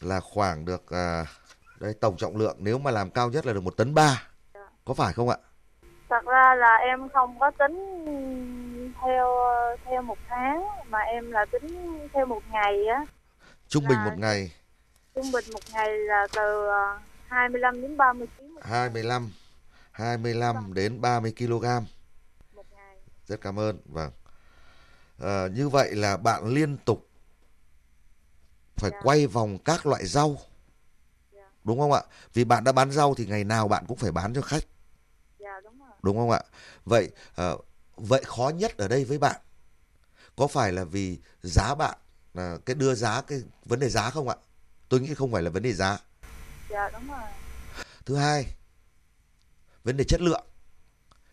là 0.00 0.20
khoảng 0.20 0.64
được 0.64 0.90
à, 0.90 1.26
đây 1.80 1.94
tổng 2.00 2.16
trọng 2.16 2.36
lượng 2.36 2.56
nếu 2.58 2.78
mà 2.78 2.90
làm 2.90 3.10
cao 3.10 3.30
nhất 3.30 3.46
là 3.46 3.52
được 3.52 3.62
một 3.62 3.76
tấn 3.76 3.94
ba 3.94 4.22
có 4.84 4.94
phải 4.94 5.12
không 5.12 5.28
ạ 5.28 5.36
thật 6.08 6.24
ra 6.26 6.54
là 6.54 6.76
em 6.76 7.08
không 7.08 7.38
có 7.40 7.50
tính 7.58 7.74
theo 9.02 9.34
theo 9.84 10.02
một 10.02 10.18
tháng 10.28 10.64
mà 10.88 10.98
em 10.98 11.30
là 11.30 11.44
tính 11.52 11.98
theo 12.12 12.26
một 12.26 12.42
ngày 12.52 12.86
á 12.86 13.06
trung 13.68 13.84
bình 13.88 13.98
Là- 13.98 14.04
một 14.04 14.16
ngày 14.18 14.52
trung 15.14 15.32
bình 15.32 15.44
một 15.52 15.60
ngày 15.72 15.98
là 15.98 16.26
từ 16.32 16.66
ờ, 16.66 16.98
25 17.28 17.82
đến 17.82 17.96
30 17.96 18.26
kg 18.38 18.42
25 18.62 19.32
25 19.92 20.74
đến 20.74 21.00
30 21.00 21.32
kg 21.38 21.64
một 22.54 22.66
ngày. 22.72 22.96
Rất 23.26 23.40
cảm 23.40 23.58
ơn 23.58 23.80
vâng. 23.84 24.10
À, 25.18 25.48
như 25.54 25.68
vậy 25.68 25.94
là 25.94 26.16
bạn 26.16 26.46
liên 26.46 26.76
tục 26.84 27.08
phải 28.76 28.90
Dạ. 28.90 29.00
quay 29.02 29.26
vòng 29.26 29.58
các 29.64 29.86
loại 29.86 30.06
rau 30.06 30.36
Dạ. 31.32 31.50
đúng 31.64 31.78
không 31.80 31.92
ạ? 31.92 32.02
Vì 32.34 32.44
bạn 32.44 32.64
đã 32.64 32.72
bán 32.72 32.90
rau 32.90 33.14
thì 33.14 33.26
ngày 33.26 33.44
nào 33.44 33.68
bạn 33.68 33.84
cũng 33.88 33.96
phải 33.96 34.12
bán 34.12 34.34
cho 34.34 34.42
khách. 34.42 34.64
Dạ 35.38 35.60
đúng 35.64 35.78
rồi. 35.80 35.90
Đúng 36.02 36.16
không 36.16 36.30
ạ? 36.30 36.40
Vậy 36.84 37.10
ờ, 37.34 37.58
vậy 37.96 38.22
khó 38.26 38.48
nhất 38.48 38.76
ở 38.78 38.88
đây 38.88 39.04
với 39.04 39.18
bạn 39.18 39.40
có 40.36 40.46
phải 40.46 40.72
là 40.72 40.84
vì 40.84 41.18
giá 41.42 41.74
bạn 41.74 41.98
là 42.34 42.58
cái 42.66 42.74
đưa 42.74 42.94
giá 42.94 43.20
cái 43.22 43.42
vấn 43.64 43.80
đề 43.80 43.88
giá 43.88 44.10
không 44.10 44.28
ạ 44.28 44.36
tôi 44.92 45.00
nghĩ 45.00 45.14
không 45.14 45.32
phải 45.32 45.42
là 45.42 45.50
vấn 45.50 45.62
đề 45.62 45.72
giá. 45.72 45.98
Dạ 46.70 46.90
đúng 46.92 47.08
rồi. 47.08 47.20
Thứ 48.06 48.16
hai 48.16 48.46
vấn 49.84 49.96
đề 49.96 50.04
chất 50.04 50.20
lượng. 50.20 50.44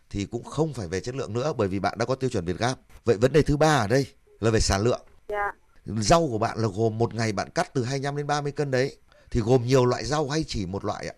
Thì 0.10 0.26
cũng 0.26 0.44
không 0.44 0.74
phải 0.74 0.88
về 0.88 1.00
chất 1.00 1.16
lượng 1.16 1.34
nữa 1.34 1.54
bởi 1.54 1.68
vì 1.68 1.80
bạn 1.80 1.98
đã 1.98 2.06
có 2.06 2.16
tiêu 2.16 2.30
chuẩn 2.30 2.46
Việt 2.46 2.58
Gáp. 2.58 2.76
Vậy 3.06 3.18
vấn 3.18 3.34
đề 3.34 3.42
thứ 3.42 3.58
ba 3.58 3.76
ở 3.76 3.88
đây 3.88 4.08
là 4.40 4.52
về 4.52 4.60
sản 4.60 4.82
lượng. 4.82 5.02
Dạ. 5.30 5.52
Rau 5.86 6.28
của 6.28 6.38
bạn 6.38 6.58
là 6.58 6.68
gồm 6.76 6.98
một 6.98 7.14
ngày 7.14 7.32
bạn 7.32 7.50
cắt 7.50 7.74
từ 7.74 7.84
25 7.84 8.18
đến 8.18 8.28
30 8.28 8.52
cân 8.52 8.72
đấy. 8.72 8.98
Thì 9.32 9.40
gồm 9.40 9.66
nhiều 9.66 9.86
loại 9.86 10.06
rau 10.06 10.30
hay 10.30 10.46
chỉ 10.48 10.66
một 10.66 10.86
loại 10.86 11.08
ạ? 11.08 11.16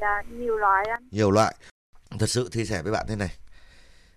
Dạ 0.00 0.22
nhiều 0.30 0.56
loại 0.56 0.84
anh 0.90 1.08
nhiều 1.10 1.30
loại. 1.30 1.54
Thật 2.18 2.30
sự 2.30 2.48
chia 2.52 2.64
sẻ 2.64 2.82
với 2.82 2.92
bạn 2.92 3.06
thế 3.08 3.16
này. 3.16 3.36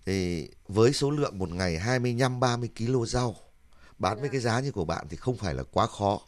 Thì 0.06 0.50
với 0.68 0.94
số 0.94 1.12
lượng 1.12 1.40
một 1.40 1.50
ngày 1.50 1.78
25 1.78 2.40
30 2.40 2.70
kg 2.78 3.06
rau 3.06 3.36
bán 3.98 4.22
với 4.22 4.30
cái 4.30 4.42
giá 4.42 4.60
như 4.60 4.72
của 4.72 4.86
bạn 4.86 5.08
thì 5.10 5.18
không 5.18 5.38
phải 5.38 5.54
là 5.54 5.64
quá 5.72 5.88
khó. 5.88 6.20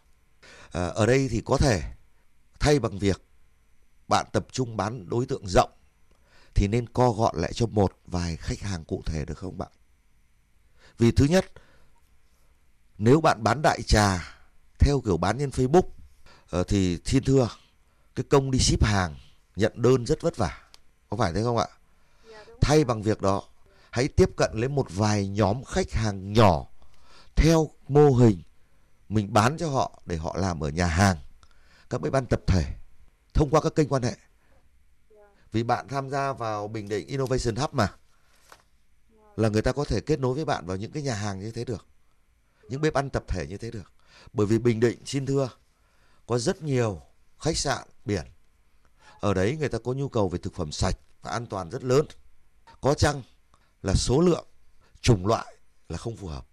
À, 0.72 0.88
ở 0.88 1.06
đây 1.06 1.28
thì 1.32 1.42
có 1.46 1.58
thể 1.58 1.84
thay 2.60 2.80
bằng 2.80 3.00
việc 3.00 3.22
bạn 4.08 4.26
tập 4.34 4.48
trung 4.52 4.78
bán 4.78 5.10
đối 5.10 5.26
tượng 5.26 5.48
rộng 5.48 5.72
thì 6.56 6.68
nên 6.68 6.90
co 6.90 7.12
gọn 7.12 7.36
lại 7.36 7.54
cho 7.54 7.66
một 7.66 8.00
vài 8.06 8.38
khách 8.38 8.60
hàng 8.60 8.86
cụ 8.86 9.02
thể 9.06 9.26
được 9.26 9.38
không 9.38 9.58
bạn? 9.58 9.72
Vì 10.98 11.12
thứ 11.12 11.26
nhất, 11.26 11.46
nếu 12.98 13.22
bạn 13.22 13.44
bán 13.44 13.62
đại 13.62 13.82
trà 13.82 14.36
theo 14.80 15.02
kiểu 15.06 15.18
bán 15.18 15.40
trên 15.40 15.50
Facebook 15.50 15.90
ờ, 16.50 16.64
thì 16.64 16.98
xin 17.06 17.24
thưa 17.24 17.50
cái 18.16 18.24
công 18.30 18.52
đi 18.52 18.60
ship 18.60 18.84
hàng 18.84 19.16
nhận 19.56 19.74
đơn 19.76 20.06
rất 20.06 20.22
vất 20.22 20.38
vả. 20.38 20.62
Có 21.10 21.18
phải 21.18 21.34
thế 21.34 21.44
không 21.44 21.58
ạ? 21.58 21.68
Dạ 22.32 22.46
thay 22.62 22.84
bằng 22.84 23.02
việc 23.02 23.22
đó 23.22 23.44
hãy 23.92 24.08
tiếp 24.08 24.30
cận 24.38 24.52
lấy 24.54 24.70
một 24.70 24.88
vài 24.90 25.28
nhóm 25.28 25.64
khách 25.64 25.92
hàng 25.92 26.34
nhỏ 26.34 26.66
theo 27.36 27.70
mô 27.88 28.12
hình 28.12 28.42
mình 29.10 29.34
bán 29.34 29.58
cho 29.58 29.70
họ 29.70 30.02
để 30.06 30.18
họ 30.18 30.36
làm 30.38 30.64
ở 30.64 30.70
nhà 30.70 30.86
hàng. 30.86 31.18
Các 31.90 32.02
bếp 32.02 32.14
ăn 32.14 32.26
tập 32.26 32.42
thể, 32.48 32.66
thông 33.34 33.50
qua 33.50 33.62
các 33.62 33.76
kênh 33.76 33.88
quan 33.88 34.04
hệ. 34.04 34.16
Vì 35.52 35.64
bạn 35.64 35.88
tham 35.88 36.10
gia 36.10 36.34
vào 36.34 36.68
Bình 36.68 36.90
Định 36.90 37.08
Innovation 37.08 37.56
Hub 37.56 37.74
mà, 37.74 37.94
là 39.36 39.50
người 39.50 39.62
ta 39.62 39.72
có 39.72 39.86
thể 39.86 40.00
kết 40.00 40.20
nối 40.20 40.36
với 40.36 40.46
bạn 40.46 40.66
vào 40.66 40.78
những 40.78 40.92
cái 40.92 41.04
nhà 41.04 41.16
hàng 41.16 41.40
như 41.40 41.52
thế 41.52 41.66
được, 41.66 41.86
những 42.70 42.82
bếp 42.82 42.94
ăn 42.94 43.10
tập 43.10 43.24
thể 43.28 43.48
như 43.48 43.58
thế 43.58 43.72
được. 43.72 43.94
Bởi 44.34 44.48
vì 44.48 44.60
Bình 44.60 44.80
Định, 44.80 45.06
xin 45.06 45.26
thưa, 45.26 45.50
có 46.28 46.40
rất 46.40 46.62
nhiều 46.62 47.02
khách 47.40 47.58
sạn, 47.58 47.88
biển. 48.06 48.26
Ở 49.20 49.34
đấy 49.34 49.58
người 49.60 49.70
ta 49.70 49.78
có 49.84 49.94
nhu 49.94 50.10
cầu 50.10 50.30
về 50.30 50.40
thực 50.40 50.54
phẩm 50.54 50.72
sạch 50.72 50.96
và 51.22 51.32
an 51.32 51.46
toàn 51.46 51.70
rất 51.70 51.84
lớn. 51.84 52.06
Có 52.82 52.94
chăng 52.94 53.22
là 53.84 53.94
số 53.94 54.22
lượng 54.22 54.46
chủng 55.02 55.28
loại 55.28 55.56
là 55.90 55.98
không 55.98 56.16
phù 56.16 56.28
hợp? 56.28 56.46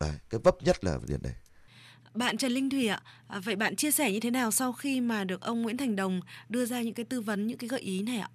Đấy, 0.00 0.12
cái 0.30 0.40
vấp 0.44 0.62
nhất 0.62 0.84
là 0.84 0.98
điểm 1.06 1.22
đấy. 1.22 1.34
Bạn 2.14 2.36
Trần 2.36 2.52
Linh 2.52 2.70
Thủy 2.70 2.88
ạ, 2.88 3.00
à, 3.28 3.40
vậy 3.44 3.56
bạn 3.56 3.76
chia 3.76 3.90
sẻ 3.90 4.12
như 4.12 4.20
thế 4.20 4.30
nào 4.30 4.50
sau 4.50 4.72
khi 4.72 5.00
mà 5.00 5.24
được 5.24 5.40
ông 5.40 5.62
Nguyễn 5.62 5.76
Thành 5.76 5.96
Đồng 5.96 6.20
đưa 6.48 6.64
ra 6.64 6.82
những 6.82 6.94
cái 6.94 7.04
tư 7.04 7.20
vấn, 7.20 7.46
những 7.46 7.58
cái 7.58 7.68
gợi 7.68 7.80
ý 7.80 8.02
này 8.02 8.18
ạ? 8.18 8.28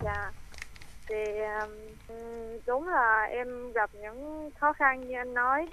Dạ. 0.00 0.32
Thì 1.08 1.24
um, 1.60 1.70
đúng 2.66 2.88
là 2.88 3.22
em 3.22 3.72
gặp 3.72 3.90
những 3.94 4.50
khó 4.58 4.72
khăn 4.72 5.08
như 5.08 5.16
anh 5.16 5.34
nói 5.34 5.68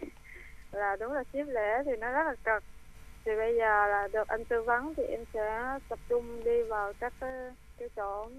là 0.71 0.95
đúng 0.99 1.13
là 1.13 1.23
ship 1.23 1.47
lễ 1.47 1.83
thì 1.85 1.91
nó 1.99 2.11
rất 2.11 2.23
là 2.23 2.35
cực. 2.43 2.63
Thì 3.25 3.31
bây 3.37 3.55
giờ 3.57 3.87
là 3.87 4.07
được 4.13 4.27
anh 4.27 4.45
tư 4.45 4.61
vấn 4.61 4.93
thì 4.97 5.03
em 5.03 5.23
sẽ 5.33 5.79
tập 5.89 5.99
trung 6.09 6.43
đi 6.45 6.63
vào 6.69 6.93
các 6.99 7.13
cái, 7.19 7.31
cái 7.79 7.89
chỗ 7.95 8.29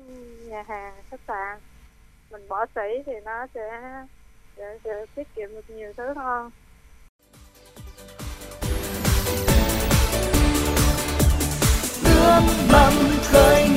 nhà 0.46 0.64
hàng, 0.68 0.94
khách 1.10 1.20
sạn 1.28 1.58
mình 2.30 2.48
bỏ 2.48 2.66
sỉ 2.74 3.02
thì 3.06 3.12
nó 3.24 3.46
sẽ 3.54 3.82
sẽ, 4.56 4.78
sẽ 4.84 5.06
tiết 5.14 5.28
kiệm 5.34 5.48
được 5.50 5.70
nhiều 5.70 5.92
thứ 5.96 6.14
hơn 6.14 6.50
mầm 12.72 12.92
khởi 13.22 13.68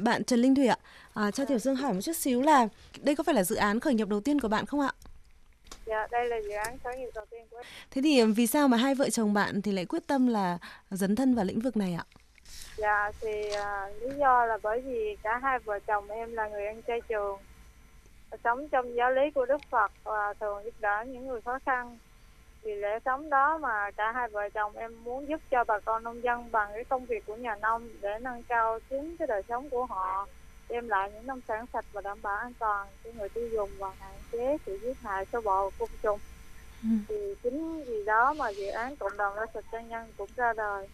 Bạn 0.00 0.24
Trần 0.24 0.42
Linh 0.42 0.54
Thủy 0.54 0.66
ạ, 0.66 0.76
à, 1.14 1.30
cho 1.30 1.44
Tiểu 1.44 1.58
Dương 1.58 1.76
hỏi 1.76 1.92
một 1.92 2.00
chút 2.00 2.16
xíu 2.16 2.42
là 2.42 2.68
đây 3.02 3.16
có 3.16 3.24
phải 3.24 3.34
là 3.34 3.44
dự 3.44 3.56
án 3.56 3.80
khởi 3.80 3.94
nghiệp 3.94 4.08
đầu 4.08 4.20
tiên 4.20 4.40
của 4.40 4.48
bạn 4.48 4.66
không 4.66 4.80
ạ? 4.80 4.90
dạ 5.86 6.06
đây 6.10 6.28
là 6.28 6.36
dự 6.36 6.50
án 6.50 6.78
khởi 6.84 6.96
nghiệp 6.96 7.10
đầu 7.14 7.24
tiên 7.30 7.40
của 7.50 7.56
em 7.56 7.64
Thế 7.90 8.02
thì 8.02 8.22
vì 8.24 8.46
sao 8.46 8.68
mà 8.68 8.76
hai 8.76 8.94
vợ 8.94 9.10
chồng 9.10 9.34
bạn 9.34 9.62
thì 9.62 9.72
lại 9.72 9.84
quyết 9.84 10.06
tâm 10.06 10.26
là 10.26 10.58
dấn 10.90 11.16
thân 11.16 11.34
vào 11.34 11.44
lĩnh 11.44 11.60
vực 11.60 11.76
này 11.76 11.94
ạ? 11.94 12.04
dạ 12.76 13.10
thì 13.20 13.48
à, 13.48 13.86
lý 14.00 14.08
do 14.18 14.46
là 14.46 14.58
bởi 14.62 14.80
vì 14.80 15.16
cả 15.22 15.40
hai 15.42 15.58
vợ 15.58 15.78
chồng 15.86 16.08
em 16.08 16.32
là 16.32 16.48
người 16.48 16.66
ăn 16.66 16.82
chay 16.86 17.00
trường 17.08 17.38
sống 18.44 18.68
trong 18.68 18.94
giáo 18.94 19.10
lý 19.10 19.30
của 19.34 19.46
Đức 19.46 19.60
Phật 19.70 19.92
và 20.04 20.34
thường 20.40 20.64
giúp 20.64 20.74
đỡ 20.80 21.04
những 21.06 21.26
người 21.26 21.40
khó 21.40 21.58
khăn 21.66 21.98
vì 22.66 22.74
lẽ 22.74 22.98
sống 23.04 23.30
đó 23.30 23.58
mà 23.58 23.90
cả 23.96 24.12
hai 24.14 24.28
vợ 24.28 24.48
chồng 24.54 24.76
em 24.76 25.04
muốn 25.04 25.28
giúp 25.28 25.40
cho 25.50 25.64
bà 25.64 25.78
con 25.84 26.02
nông 26.04 26.22
dân 26.22 26.50
bằng 26.52 26.68
cái 26.74 26.84
công 26.84 27.06
việc 27.06 27.26
của 27.26 27.36
nhà 27.36 27.54
nông 27.62 27.88
để 28.00 28.18
nâng 28.20 28.42
cao 28.42 28.78
chính 28.90 29.16
cái 29.16 29.26
đời 29.28 29.42
sống 29.48 29.70
của 29.70 29.86
họ 29.86 30.26
đem 30.68 30.88
lại 30.88 31.10
những 31.14 31.26
nông 31.26 31.40
sản 31.48 31.66
sạch 31.72 31.84
và 31.92 32.00
đảm 32.00 32.22
bảo 32.22 32.36
an 32.36 32.52
toàn 32.58 32.88
cho 33.04 33.10
người 33.14 33.28
tiêu 33.28 33.48
dùng 33.48 33.70
và 33.78 33.90
hạn 33.98 34.14
chế 34.32 34.56
sự 34.66 34.78
giết 34.82 34.98
hại 35.00 35.24
sâu 35.32 35.40
bọ 35.42 35.64
và 35.64 35.70
côn 35.78 35.88
trùng 36.02 36.20
Ừ. 36.82 36.88
thì 37.08 37.34
chính 37.42 37.84
vì 37.84 38.04
đó 38.04 38.34
mà 38.34 38.48
dự 38.48 38.66
án 38.66 38.96
cộng 38.96 39.16
đồng 39.16 39.34
rau 39.36 39.46
sạch 39.54 39.64
chân 39.72 39.88
nhân 39.88 40.12
cũng 40.16 40.30
ra 40.36 40.52
đời 40.56 40.88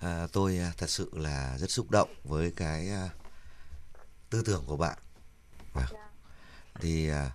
À, 0.00 0.26
tôi 0.32 0.58
à, 0.58 0.72
thật 0.78 0.90
sự 0.90 1.10
là 1.12 1.54
rất 1.58 1.70
xúc 1.70 1.86
động 1.90 2.08
với 2.24 2.52
cái 2.56 2.88
à, 2.90 3.08
tư 4.30 4.42
tưởng 4.46 4.64
của 4.66 4.76
bạn. 4.76 4.98
Vâng. 5.74 5.84
Dạ. 5.92 6.08
Thì 6.80 7.10
à, 7.10 7.30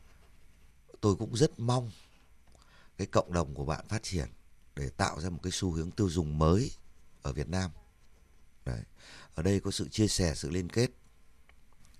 tôi 1.02 1.16
cũng 1.20 1.36
rất 1.36 1.60
mong 1.60 1.92
cái 2.98 3.08
cộng 3.08 3.34
đồng 3.34 3.54
của 3.54 3.66
bạn 3.66 3.88
phát 3.88 4.04
triển 4.04 4.28
để 4.76 4.90
tạo 4.90 5.22
ra 5.22 5.30
một 5.30 5.40
cái 5.44 5.52
xu 5.52 5.72
hướng 5.72 5.92
tiêu 5.92 6.10
dùng 6.10 6.40
mới 6.40 6.72
ở 7.22 7.34
Việt 7.34 7.50
Nam. 7.50 7.72
Đấy. 8.66 8.82
Ở 9.36 9.44
đây 9.44 9.60
có 9.60 9.72
sự 9.72 9.90
chia 9.90 10.08
sẻ, 10.08 10.34
sự 10.36 10.50
liên 10.50 10.70
kết. 10.70 10.90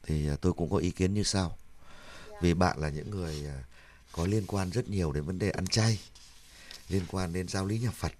Thì 0.04 0.28
à, 0.28 0.36
tôi 0.42 0.54
cũng 0.54 0.70
có 0.70 0.78
ý 0.78 0.92
kiến 0.92 1.14
như 1.14 1.24
sau. 1.24 1.58
Vì 2.42 2.54
bạn 2.54 2.80
là 2.80 2.90
những 2.90 3.10
người 3.10 3.48
à, 3.48 3.64
có 4.12 4.26
liên 4.26 4.46
quan 4.48 4.70
rất 4.70 4.90
nhiều 4.90 5.12
đến 5.12 5.24
vấn 5.24 5.40
đề 5.40 5.50
ăn 5.50 5.68
chay, 5.68 6.00
liên 6.90 7.04
quan 7.12 7.34
đến 7.34 7.48
giáo 7.48 7.66
lý 7.66 7.80
nhà 7.80 7.92
Phật. 7.92 8.12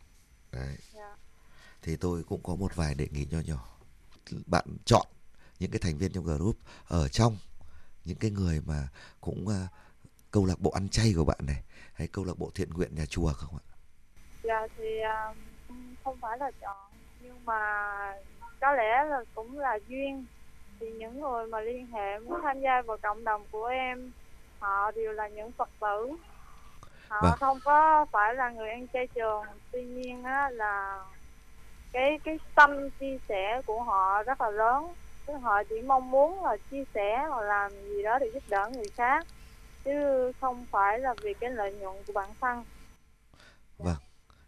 Đấy 0.52 0.78
dạ. 0.94 1.16
thì 1.82 1.96
tôi 1.96 2.24
cũng 2.24 2.44
có 2.44 2.56
một 2.56 2.76
vài 2.76 2.96
đề 2.96 3.08
nghị 3.12 3.26
nho 3.32 3.40
nhỏ 3.40 3.74
bạn 4.46 4.66
chọn 4.86 5.08
những 5.60 5.72
cái 5.72 5.80
thành 5.80 5.98
viên 5.98 6.12
trong 6.12 6.24
group 6.24 6.58
ở 6.88 7.08
trong 7.08 7.38
những 8.06 8.18
cái 8.18 8.32
người 8.32 8.62
mà 8.62 8.88
cũng 9.22 9.48
à, 9.48 9.68
câu 10.34 10.46
lạc 10.46 10.60
bộ 10.60 10.72
ăn 10.72 10.90
chay 10.90 11.14
của 11.16 11.26
bạn 11.26 11.38
này 11.48 11.64
hay 11.94 12.08
câu 12.08 12.26
lạc 12.26 12.34
bộ 12.38 12.50
thiện 12.56 12.70
nguyện 12.70 12.96
nhà 12.96 13.06
chùa 13.10 13.32
không 13.34 13.60
ạ? 13.60 13.66
Dạ 14.44 14.68
thì 14.78 15.00
à, 15.00 15.34
không 16.04 16.18
phải 16.22 16.38
là 16.38 16.52
chọn 16.62 16.92
nhưng 17.22 17.46
mà 17.46 17.60
có 18.62 18.74
lẽ 18.74 19.04
là 19.04 19.24
cũng 19.36 19.60
là 19.60 19.80
duyên. 19.88 20.26
Thì 20.80 20.92
những 20.92 21.22
người 21.22 21.48
mà 21.48 21.60
liên 21.60 21.88
hệ 21.88 22.20
muốn 22.20 22.40
tham 22.44 22.60
gia 22.62 22.82
vào 22.82 22.98
cộng 23.02 23.24
đồng 23.24 23.46
của 23.52 23.66
em 23.66 24.12
họ 24.60 24.92
đều 24.92 25.12
là 25.12 25.28
những 25.28 25.52
Phật 25.52 25.70
tử. 25.80 26.12
Họ 27.08 27.22
Vâng. 27.22 27.32
không 27.40 27.60
có 27.64 28.06
phải 28.12 28.36
là 28.36 28.50
người 28.50 28.70
ăn 28.70 28.88
chay 28.94 29.08
trường. 29.08 29.44
Tuy 29.72 29.84
nhiên 29.84 30.24
á 30.24 30.50
là 30.50 31.06
cái 31.92 32.20
cái 32.24 32.40
tâm 32.56 32.90
chia 32.90 33.18
sẻ 33.30 33.62
của 33.66 33.84
họ 33.84 34.24
rất 34.24 34.42
là 34.42 34.50
lớn. 34.50 34.94
Tức 35.26 35.34
họ 35.42 35.64
chỉ 35.64 35.82
mong 35.82 36.12
muốn 36.12 36.44
là 36.44 36.58
chia 36.72 36.84
sẻ 36.94 37.26
hoặc 37.30 37.42
làm 37.42 37.72
gì 37.72 38.04
đó 38.04 38.20
để 38.20 38.32
giúp 38.34 38.44
đỡ 38.50 38.70
người 38.74 38.90
khác 38.96 39.28
chứ 39.86 40.32
không 40.42 40.66
phải 40.72 41.00
là 41.00 41.14
vì 41.24 41.34
cái 41.40 41.52
lợi 41.52 41.74
nhuận 41.74 41.96
của 42.08 42.14
bản 42.14 42.30
thân. 42.42 42.64
Vâng 43.78 43.98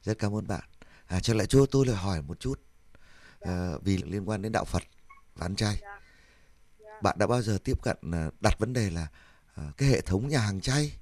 rất 0.01 0.19
cảm 0.19 0.35
ơn 0.35 0.47
bạn. 0.47 0.63
À 1.07 1.19
trở 1.19 1.33
lại 1.33 1.47
cho 1.47 1.65
tôi 1.71 1.85
lại 1.85 1.95
hỏi 1.95 2.21
một 2.21 2.39
chút. 2.39 2.59
À, 3.39 3.71
vì 3.81 3.97
liên 3.97 4.29
quan 4.29 4.41
đến 4.41 4.51
đạo 4.51 4.65
Phật 4.65 4.83
và 5.35 5.45
ăn 5.45 5.55
chay 5.55 5.77
Dạ. 5.81 5.99
Dạ. 6.79 7.01
bạn 7.01 7.15
đã 7.19 7.27
bao 7.27 7.41
giờ 7.41 7.57
tiếp 7.63 7.81
cận 7.83 7.97
à, 8.11 8.29
đặt 8.39 8.59
vấn 8.59 8.73
đề 8.73 8.89
là 8.89 9.07
à, 9.55 9.63
cái 9.77 9.89
hệ 9.89 10.01
thống 10.01 10.27
nhà 10.27 10.39
hàng 10.39 10.61
chay 10.61 10.97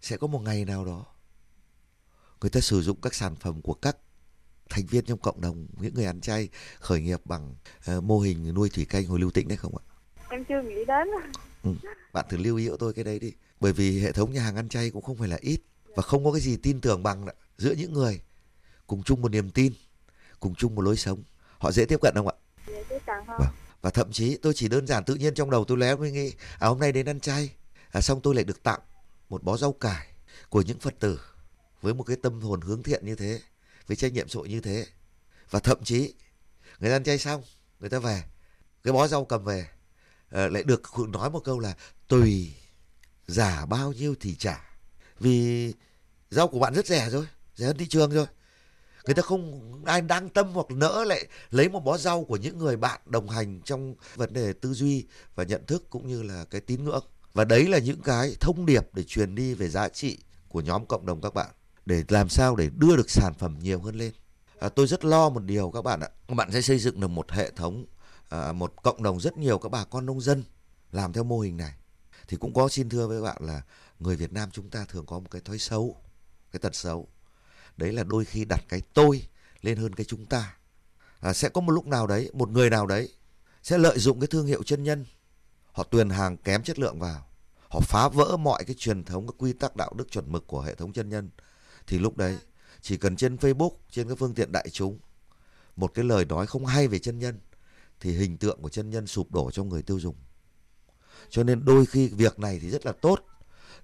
sẽ 0.00 0.16
có 0.16 0.26
một 0.26 0.38
ngày 0.38 0.64
nào 0.64 0.84
đó 0.84 1.04
người 2.40 2.50
ta 2.50 2.60
sử 2.60 2.82
dụng 2.82 3.00
các 3.00 3.14
sản 3.14 3.36
phẩm 3.36 3.62
của 3.62 3.74
các 3.74 3.96
thành 4.68 4.86
viên 4.86 5.04
trong 5.04 5.18
cộng 5.18 5.40
đồng 5.40 5.66
những 5.80 5.94
người 5.94 6.04
ăn 6.04 6.20
chay 6.20 6.48
khởi 6.80 7.00
nghiệp 7.00 7.20
bằng 7.24 7.54
à, 7.86 8.00
mô 8.00 8.18
hình 8.18 8.54
nuôi 8.54 8.70
thủy 8.70 8.86
canh 8.88 9.06
hồi 9.06 9.20
lưu 9.20 9.30
tĩnh 9.30 9.48
đấy 9.48 9.56
không 9.56 9.76
ạ? 9.76 9.84
Em 10.28 10.44
chưa 10.44 10.62
nghĩ 10.62 10.84
đến 10.84 11.08
Ừ, 11.62 11.70
bạn 12.12 12.26
thử 12.28 12.36
lưu 12.36 12.56
ý 12.56 12.68
hộ 12.68 12.76
tôi 12.76 12.92
cái 12.92 13.04
đấy 13.04 13.18
đi. 13.18 13.32
Bởi 13.60 13.72
vì 13.72 14.00
hệ 14.00 14.12
thống 14.12 14.32
nhà 14.32 14.42
hàng 14.42 14.56
ăn 14.56 14.68
chay 14.68 14.90
cũng 14.90 15.02
không 15.02 15.16
phải 15.16 15.28
là 15.28 15.38
ít 15.40 15.60
và 15.96 16.02
không 16.02 16.24
có 16.24 16.32
cái 16.32 16.40
gì 16.40 16.56
tin 16.56 16.80
tưởng 16.80 17.02
bằng 17.02 17.26
ạ. 17.26 17.34
giữa 17.58 17.72
những 17.72 17.92
người 17.92 18.20
cùng 18.86 19.02
chung 19.02 19.22
một 19.22 19.28
niềm 19.28 19.50
tin 19.50 19.72
cùng 20.40 20.54
chung 20.54 20.74
một 20.74 20.82
lối 20.82 20.96
sống. 20.96 21.22
Họ 21.58 21.72
dễ 21.72 21.84
tiếp 21.84 22.00
cận 22.02 22.14
không 22.14 22.28
ạ? 22.28 22.34
Dễ 22.66 22.84
tiếp 22.88 22.98
cận 23.06 23.16
hơn. 23.26 23.38
Vâng. 23.38 23.54
và 23.82 23.90
thậm 23.90 24.12
chí 24.12 24.36
tôi 24.36 24.54
chỉ 24.54 24.68
đơn 24.68 24.86
giản 24.86 25.04
tự 25.04 25.14
nhiên 25.14 25.34
trong 25.34 25.50
đầu 25.50 25.64
tôi 25.64 25.78
lóe 25.78 25.96
mới 25.96 26.10
nghĩ 26.10 26.32
à 26.58 26.68
hôm 26.68 26.78
nay 26.78 26.92
đến 26.92 27.08
ăn 27.08 27.20
chay. 27.20 27.50
À, 27.90 28.00
xong 28.00 28.20
tôi 28.20 28.34
lại 28.34 28.44
được 28.44 28.62
tặng 28.62 28.80
một 29.28 29.42
bó 29.42 29.56
rau 29.56 29.72
cải 29.72 30.06
của 30.48 30.62
những 30.62 30.78
phật 30.78 30.94
tử 31.00 31.20
với 31.82 31.94
một 31.94 32.02
cái 32.02 32.16
tâm 32.22 32.40
hồn 32.40 32.60
hướng 32.60 32.82
thiện 32.82 33.06
như 33.06 33.14
thế 33.14 33.40
với 33.86 33.96
trách 33.96 34.12
nhiệm 34.12 34.28
xã 34.28 34.38
hội 34.38 34.48
như 34.48 34.60
thế. 34.60 34.86
Và 35.50 35.60
thậm 35.60 35.84
chí 35.84 36.14
người 36.80 36.90
ta 36.90 36.96
ăn 36.96 37.04
chay 37.04 37.18
xong 37.18 37.42
người 37.80 37.90
ta 37.90 37.98
về 37.98 38.22
cái 38.84 38.92
bó 38.92 39.08
rau 39.08 39.24
cầm 39.24 39.44
về 39.44 39.66
Ờ, 40.30 40.48
lại 40.48 40.62
được 40.62 40.82
nói 41.08 41.30
một 41.30 41.40
câu 41.44 41.58
là 41.58 41.74
tùy 42.08 42.52
giả 43.26 43.66
bao 43.66 43.92
nhiêu 43.92 44.14
thì 44.20 44.34
trả. 44.34 44.64
Vì 45.20 45.72
rau 46.30 46.48
của 46.48 46.58
bạn 46.58 46.74
rất 46.74 46.86
rẻ 46.86 47.10
rồi 47.10 47.26
rẻ 47.56 47.66
hơn 47.66 47.76
thị 47.76 47.86
trường 47.88 48.10
rồi. 48.10 48.26
Người 49.04 49.14
ta 49.14 49.22
không 49.22 49.72
ai 49.84 50.00
đang 50.00 50.28
tâm 50.28 50.52
hoặc 50.52 50.70
nỡ 50.70 51.04
lại 51.04 51.26
lấy 51.50 51.68
một 51.68 51.84
bó 51.84 51.98
rau 51.98 52.24
của 52.24 52.36
những 52.36 52.58
người 52.58 52.76
bạn 52.76 53.00
đồng 53.06 53.28
hành 53.28 53.60
trong 53.64 53.94
vấn 54.14 54.32
đề 54.32 54.52
tư 54.52 54.72
duy 54.72 55.06
và 55.34 55.44
nhận 55.44 55.66
thức 55.66 55.90
cũng 55.90 56.08
như 56.08 56.22
là 56.22 56.44
cái 56.50 56.60
tín 56.60 56.84
ngưỡng. 56.84 57.04
Và 57.32 57.44
đấy 57.44 57.66
là 57.66 57.78
những 57.78 58.00
cái 58.00 58.36
thông 58.40 58.66
điệp 58.66 58.94
để 58.94 59.02
truyền 59.02 59.34
đi 59.34 59.54
về 59.54 59.68
giá 59.68 59.88
trị 59.88 60.18
của 60.48 60.60
nhóm 60.60 60.86
cộng 60.86 61.06
đồng 61.06 61.20
các 61.20 61.34
bạn 61.34 61.50
để 61.86 62.04
làm 62.08 62.28
sao 62.28 62.56
để 62.56 62.70
đưa 62.76 62.96
được 62.96 63.10
sản 63.10 63.32
phẩm 63.38 63.58
nhiều 63.62 63.80
hơn 63.80 63.96
lên. 63.96 64.12
À, 64.60 64.68
tôi 64.68 64.86
rất 64.86 65.04
lo 65.04 65.28
một 65.28 65.40
điều 65.40 65.70
các 65.70 65.82
bạn 65.82 66.00
ạ. 66.00 66.08
Các 66.28 66.34
bạn 66.34 66.52
sẽ 66.52 66.62
xây 66.62 66.78
dựng 66.78 67.00
được 67.00 67.08
một 67.08 67.32
hệ 67.32 67.50
thống 67.50 67.84
à, 68.28 68.52
một 68.52 68.82
cộng 68.82 69.02
đồng 69.02 69.20
rất 69.20 69.36
nhiều 69.36 69.58
các 69.58 69.68
bà 69.68 69.84
con 69.84 70.06
nông 70.06 70.20
dân 70.20 70.44
làm 70.92 71.12
theo 71.12 71.24
mô 71.24 71.40
hình 71.40 71.56
này. 71.56 71.74
Thì 72.28 72.36
cũng 72.36 72.54
có 72.54 72.68
xin 72.68 72.88
thưa 72.88 73.06
với 73.06 73.22
bạn 73.22 73.36
là 73.40 73.62
người 73.98 74.16
Việt 74.16 74.32
Nam 74.32 74.50
chúng 74.50 74.70
ta 74.70 74.84
thường 74.84 75.06
có 75.06 75.18
một 75.18 75.30
cái 75.30 75.42
thói 75.44 75.58
xấu 75.58 75.96
cái 76.52 76.60
tật 76.60 76.74
xấu. 76.74 77.08
Đấy 77.76 77.92
là 77.92 78.04
đôi 78.04 78.24
khi 78.24 78.44
đặt 78.44 78.60
cái 78.68 78.80
tôi 78.94 79.22
lên 79.62 79.78
hơn 79.78 79.94
cái 79.94 80.04
chúng 80.04 80.26
ta. 80.26 80.56
À, 81.20 81.32
sẽ 81.32 81.48
có 81.48 81.60
một 81.60 81.72
lúc 81.72 81.86
nào 81.86 82.06
đấy 82.06 82.30
một 82.34 82.50
người 82.50 82.70
nào 82.70 82.86
đấy 82.86 83.12
sẽ 83.62 83.78
lợi 83.78 83.98
dụng 83.98 84.20
cái 84.20 84.26
thương 84.26 84.46
hiệu 84.46 84.62
chân 84.62 84.82
nhân. 84.82 85.04
Họ 85.72 85.84
tuyển 85.90 86.10
hàng 86.10 86.36
kém 86.36 86.62
chất 86.62 86.78
lượng 86.78 86.98
vào. 86.98 87.26
Họ 87.68 87.80
phá 87.80 88.08
vỡ 88.08 88.36
mọi 88.36 88.64
cái 88.64 88.76
truyền 88.78 89.04
thống 89.04 89.26
cái 89.26 89.34
quy 89.38 89.52
tắc 89.52 89.76
đạo 89.76 89.92
đức 89.96 90.10
chuẩn 90.10 90.32
mực 90.32 90.46
của 90.46 90.60
hệ 90.60 90.74
thống 90.74 90.92
chân 90.92 91.08
nhân. 91.08 91.30
Thì 91.86 91.98
lúc 91.98 92.16
đấy 92.16 92.38
chỉ 92.80 92.96
cần 92.96 93.16
trên 93.16 93.36
Facebook 93.36 93.72
trên 93.90 94.08
các 94.08 94.18
phương 94.18 94.34
tiện 94.34 94.52
đại 94.52 94.68
chúng 94.72 94.98
một 95.76 95.94
cái 95.94 96.04
lời 96.04 96.24
nói 96.24 96.46
không 96.46 96.66
hay 96.66 96.88
về 96.88 96.98
chân 96.98 97.18
nhân 97.18 97.38
thì 98.00 98.16
hình 98.16 98.36
tượng 98.36 98.62
của 98.62 98.68
chân 98.68 98.90
nhân 98.90 99.06
sụp 99.06 99.32
đổ 99.32 99.50
trong 99.50 99.68
người 99.68 99.82
tiêu 99.82 100.00
dùng. 100.00 100.16
Cho 101.30 101.42
nên 101.42 101.64
đôi 101.64 101.86
khi 101.86 102.08
việc 102.08 102.38
này 102.38 102.58
thì 102.62 102.70
rất 102.70 102.86
là 102.86 102.92
tốt, 102.92 103.24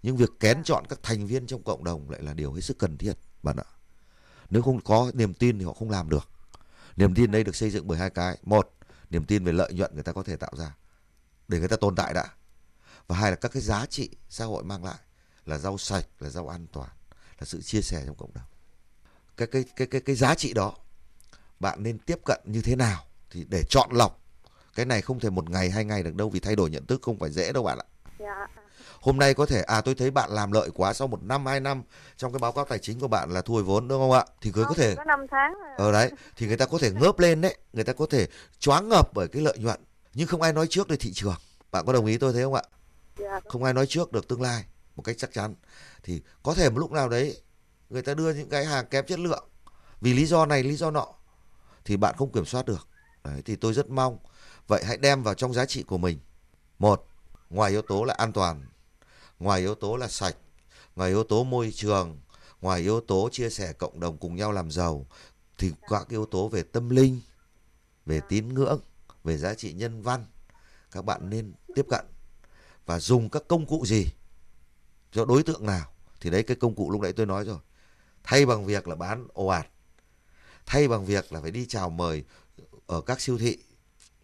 nhưng 0.02 0.16
việc 0.16 0.30
kén 0.40 0.64
chọn 0.64 0.84
các 0.88 0.98
thành 1.02 1.26
viên 1.26 1.46
trong 1.46 1.62
cộng 1.62 1.84
đồng 1.84 2.10
lại 2.10 2.22
là 2.22 2.34
điều 2.34 2.52
hết 2.52 2.60
sức 2.60 2.78
cần 2.78 2.98
thiết, 2.98 3.12
bạn 3.42 3.56
ạ. 3.56 3.64
Nếu 4.50 4.62
không 4.62 4.80
có 4.80 5.10
niềm 5.14 5.34
tin 5.34 5.58
thì 5.58 5.64
họ 5.64 5.72
không 5.72 5.90
làm 5.90 6.08
được. 6.08 6.28
Niềm 6.96 7.14
tin 7.14 7.30
đây 7.30 7.44
được 7.44 7.56
xây 7.56 7.70
dựng 7.70 7.86
bởi 7.86 7.98
hai 7.98 8.10
cái. 8.10 8.38
Một, 8.42 8.74
niềm 9.10 9.24
tin 9.24 9.44
về 9.44 9.52
lợi 9.52 9.72
nhuận 9.72 9.94
người 9.94 10.02
ta 10.02 10.12
có 10.12 10.22
thể 10.22 10.36
tạo 10.36 10.52
ra 10.56 10.76
để 11.48 11.58
người 11.58 11.68
ta 11.68 11.76
tồn 11.76 11.96
tại 11.96 12.14
đã. 12.14 12.28
Và 13.06 13.16
hai 13.16 13.30
là 13.30 13.36
các 13.36 13.52
cái 13.52 13.62
giá 13.62 13.86
trị 13.86 14.10
xã 14.28 14.44
hội 14.44 14.64
mang 14.64 14.84
lại 14.84 14.98
là 15.46 15.58
rau 15.58 15.78
sạch, 15.78 16.06
là 16.18 16.30
rau 16.30 16.48
an 16.48 16.66
toàn, 16.72 16.90
là 17.38 17.44
sự 17.44 17.62
chia 17.62 17.80
sẻ 17.80 18.02
trong 18.06 18.16
cộng 18.16 18.34
đồng. 18.34 18.44
Cái 19.36 19.48
cái 19.48 19.64
cái 19.76 19.86
cái 19.86 20.00
cái 20.00 20.16
giá 20.16 20.34
trị 20.34 20.52
đó, 20.52 20.76
bạn 21.60 21.82
nên 21.82 21.98
tiếp 21.98 22.18
cận 22.24 22.40
như 22.44 22.62
thế 22.62 22.76
nào? 22.76 23.04
Thì 23.34 23.44
để 23.48 23.62
chọn 23.68 23.90
lọc. 23.92 24.20
Cái 24.74 24.86
này 24.86 25.02
không 25.02 25.20
thể 25.20 25.30
một 25.30 25.50
ngày 25.50 25.70
hai 25.70 25.84
ngày 25.84 26.02
được 26.02 26.14
đâu 26.14 26.28
vì 26.28 26.40
thay 26.40 26.56
đổi 26.56 26.70
nhận 26.70 26.86
thức 26.86 27.02
không 27.02 27.18
phải 27.18 27.30
dễ 27.30 27.52
đâu 27.52 27.62
bạn 27.62 27.78
ạ. 27.78 27.86
Dạ. 28.18 28.46
Hôm 29.00 29.18
nay 29.18 29.34
có 29.34 29.46
thể 29.46 29.62
à 29.62 29.80
tôi 29.80 29.94
thấy 29.94 30.10
bạn 30.10 30.30
làm 30.30 30.52
lợi 30.52 30.70
quá 30.74 30.92
sau 30.92 31.08
một 31.08 31.22
năm 31.22 31.46
hai 31.46 31.60
năm 31.60 31.82
trong 32.16 32.32
cái 32.32 32.38
báo 32.38 32.52
cáo 32.52 32.64
tài 32.64 32.78
chính 32.78 33.00
của 33.00 33.08
bạn 33.08 33.30
là 33.30 33.42
thu 33.42 33.54
hồi 33.54 33.62
vốn 33.62 33.88
đúng 33.88 34.00
không 34.00 34.12
ạ? 34.12 34.24
Thì 34.40 34.50
người 34.54 34.64
có 34.64 34.74
thể 34.74 34.94
có 34.94 35.04
5 35.04 35.26
tháng 35.30 35.52
thôi 35.54 35.68
à. 35.70 35.84
ở 35.84 35.92
đấy 35.92 36.10
thì 36.36 36.46
người 36.46 36.56
ta 36.56 36.66
có 36.66 36.78
thể 36.78 36.90
ngớp 36.90 37.18
lên 37.18 37.40
đấy 37.40 37.56
người 37.72 37.84
ta 37.84 37.92
có 37.92 38.06
thể 38.10 38.26
choáng 38.58 38.88
ngợp 38.88 39.12
bởi 39.14 39.28
cái 39.28 39.42
lợi 39.42 39.58
nhuận. 39.58 39.80
Nhưng 40.14 40.28
không 40.28 40.42
ai 40.42 40.52
nói 40.52 40.66
trước 40.70 40.88
được 40.88 40.96
thị 41.00 41.12
trường. 41.14 41.36
Bạn 41.70 41.86
có 41.86 41.92
đồng 41.92 42.06
ý 42.06 42.18
tôi 42.18 42.32
thấy 42.32 42.42
không 42.42 42.54
ạ? 42.54 42.62
Dạ. 43.18 43.40
Không 43.48 43.64
ai 43.64 43.72
nói 43.72 43.86
trước 43.86 44.12
được 44.12 44.28
tương 44.28 44.42
lai 44.42 44.64
một 44.96 45.02
cách 45.02 45.16
chắc 45.18 45.32
chắn. 45.32 45.54
Thì 46.02 46.22
có 46.42 46.54
thể 46.54 46.70
một 46.70 46.78
lúc 46.78 46.92
nào 46.92 47.08
đấy 47.08 47.42
người 47.90 48.02
ta 48.02 48.14
đưa 48.14 48.32
những 48.32 48.48
cái 48.48 48.64
hàng 48.64 48.86
kém 48.86 49.06
chất 49.06 49.18
lượng 49.18 49.44
vì 50.00 50.14
lý 50.14 50.26
do 50.26 50.46
này 50.46 50.62
lý 50.62 50.76
do 50.76 50.90
nọ 50.90 51.06
thì 51.84 51.96
bạn 51.96 52.14
không 52.18 52.32
kiểm 52.32 52.44
soát 52.44 52.66
được 52.66 52.88
đấy, 53.24 53.42
thì 53.44 53.56
tôi 53.56 53.74
rất 53.74 53.90
mong. 53.90 54.18
Vậy 54.66 54.84
hãy 54.84 54.96
đem 54.96 55.22
vào 55.22 55.34
trong 55.34 55.54
giá 55.54 55.66
trị 55.66 55.82
của 55.82 55.98
mình. 55.98 56.18
Một, 56.78 57.08
ngoài 57.50 57.70
yếu 57.70 57.82
tố 57.82 58.04
là 58.04 58.14
an 58.14 58.32
toàn, 58.32 58.66
ngoài 59.38 59.60
yếu 59.60 59.74
tố 59.74 59.96
là 59.96 60.08
sạch, 60.08 60.36
ngoài 60.96 61.10
yếu 61.10 61.24
tố 61.24 61.44
môi 61.44 61.72
trường, 61.74 62.18
ngoài 62.60 62.80
yếu 62.80 63.00
tố 63.00 63.28
chia 63.32 63.50
sẻ 63.50 63.72
cộng 63.72 64.00
đồng 64.00 64.18
cùng 64.18 64.36
nhau 64.36 64.52
làm 64.52 64.70
giàu, 64.70 65.06
thì 65.58 65.72
các 65.88 66.08
yếu 66.08 66.26
tố 66.26 66.48
về 66.48 66.62
tâm 66.62 66.90
linh, 66.90 67.20
về 68.06 68.20
tín 68.28 68.54
ngưỡng, 68.54 68.80
về 69.24 69.36
giá 69.36 69.54
trị 69.54 69.72
nhân 69.72 70.02
văn, 70.02 70.24
các 70.90 71.04
bạn 71.04 71.30
nên 71.30 71.52
tiếp 71.74 71.86
cận 71.90 72.06
và 72.86 73.00
dùng 73.00 73.30
các 73.30 73.42
công 73.48 73.66
cụ 73.66 73.86
gì? 73.86 74.06
Cho 75.12 75.24
đối 75.24 75.42
tượng 75.42 75.66
nào? 75.66 75.90
Thì 76.20 76.30
đấy, 76.30 76.42
cái 76.42 76.56
công 76.56 76.74
cụ 76.74 76.90
lúc 76.90 77.00
nãy 77.00 77.12
tôi 77.12 77.26
nói 77.26 77.44
rồi. 77.44 77.58
Thay 78.22 78.46
bằng 78.46 78.66
việc 78.66 78.88
là 78.88 78.94
bán 78.94 79.28
ồ 79.32 79.46
ạt, 79.46 79.66
thay 80.66 80.88
bằng 80.88 81.04
việc 81.04 81.32
là 81.32 81.40
phải 81.40 81.50
đi 81.50 81.66
chào 81.66 81.90
mời 81.90 82.24
ở 82.86 83.00
các 83.00 83.20
siêu 83.20 83.38
thị. 83.38 83.58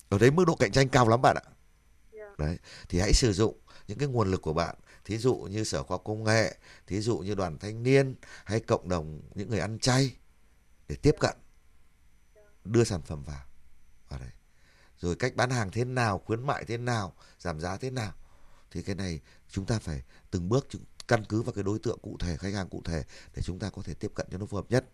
Ở 0.08 0.18
đấy 0.18 0.30
mức 0.30 0.44
độ 0.46 0.54
cạnh 0.54 0.72
tranh 0.72 0.88
cao 0.88 1.08
lắm 1.08 1.22
bạn 1.22 1.36
ạ. 1.36 1.46
Đấy 2.38 2.58
thì 2.88 3.00
hãy 3.00 3.12
sử 3.12 3.32
dụng 3.32 3.58
những 3.88 3.98
cái 3.98 4.08
nguồn 4.08 4.30
lực 4.30 4.42
của 4.42 4.52
bạn. 4.52 4.76
Thí 5.04 5.18
dụ 5.18 5.36
như 5.36 5.64
sở 5.64 5.82
khoa 5.82 5.98
công 5.98 6.24
nghệ 6.24 6.56
thí 6.86 7.00
dụ 7.00 7.18
như 7.18 7.34
đoàn 7.34 7.58
thanh 7.58 7.82
niên 7.82 8.14
hay 8.44 8.60
cộng 8.60 8.88
đồng 8.88 9.20
những 9.34 9.50
người 9.50 9.60
ăn 9.60 9.78
chay 9.78 10.16
để 10.88 10.96
tiếp 10.96 11.14
cận 11.20 11.36
đưa 12.64 12.84
sản 12.84 13.02
phẩm 13.02 13.22
vào. 13.24 13.44
Vào 14.08 14.20
đấy. 14.20 14.30
Rồi 14.98 15.16
cách 15.16 15.36
bán 15.36 15.50
hàng 15.50 15.70
thế 15.70 15.84
nào 15.84 16.18
khuyến 16.18 16.46
mại 16.46 16.64
thế 16.64 16.76
nào 16.76 17.14
giảm 17.38 17.60
giá 17.60 17.76
thế 17.76 17.90
nào. 17.90 18.12
Thì 18.70 18.82
cái 18.82 18.94
này 18.94 19.20
chúng 19.48 19.66
ta 19.66 19.78
phải 19.78 20.02
từng 20.30 20.48
bước 20.48 20.68
căn 21.08 21.24
cứ 21.28 21.42
vào 21.42 21.52
cái 21.52 21.64
đối 21.64 21.78
tượng 21.78 21.98
cụ 22.02 22.16
thể 22.20 22.36
khách 22.36 22.54
hàng 22.54 22.68
cụ 22.68 22.82
thể 22.84 23.04
để 23.34 23.42
chúng 23.42 23.58
ta 23.58 23.70
có 23.70 23.82
thể 23.82 23.94
tiếp 23.94 24.12
cận 24.14 24.26
cho 24.30 24.38
nó 24.38 24.46
phù 24.46 24.56
hợp 24.56 24.66
nhất. 24.68 24.84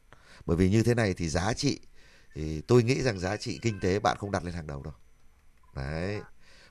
Bởi 0.47 0.57
vì 0.57 0.71
như 0.71 0.83
thế 0.83 0.95
này 0.95 1.15
thì 1.15 1.29
giá 1.29 1.53
trị 1.53 1.81
thì 2.37 2.61
tôi 2.61 2.83
nghĩ 2.83 3.03
rằng 3.03 3.19
giá 3.19 3.37
trị 3.37 3.59
kinh 3.63 3.81
tế 3.81 3.99
bạn 3.99 4.17
không 4.21 4.31
đặt 4.31 4.45
lên 4.45 4.55
hàng 4.55 4.67
đầu 4.67 4.83
đâu. 4.83 4.95
Đấy. 5.75 6.21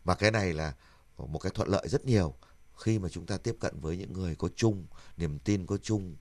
Mà 0.04 0.16
cái 0.16 0.32
này 0.32 0.54
là 0.54 0.74
một 1.18 1.40
cái 1.40 1.52
thuận 1.56 1.68
lợi 1.68 1.88
rất 1.88 2.06
nhiều 2.06 2.34
khi 2.78 3.00
mà 3.00 3.10
chúng 3.10 3.26
ta 3.26 3.38
tiếp 3.44 3.56
cận 3.60 3.74
với 3.82 3.98
những 3.98 4.14
người 4.14 4.36
có 4.40 4.50
chung 4.56 4.86
niềm 5.18 5.40
tin 5.40 5.66
có 5.66 5.78
chung 5.78 6.16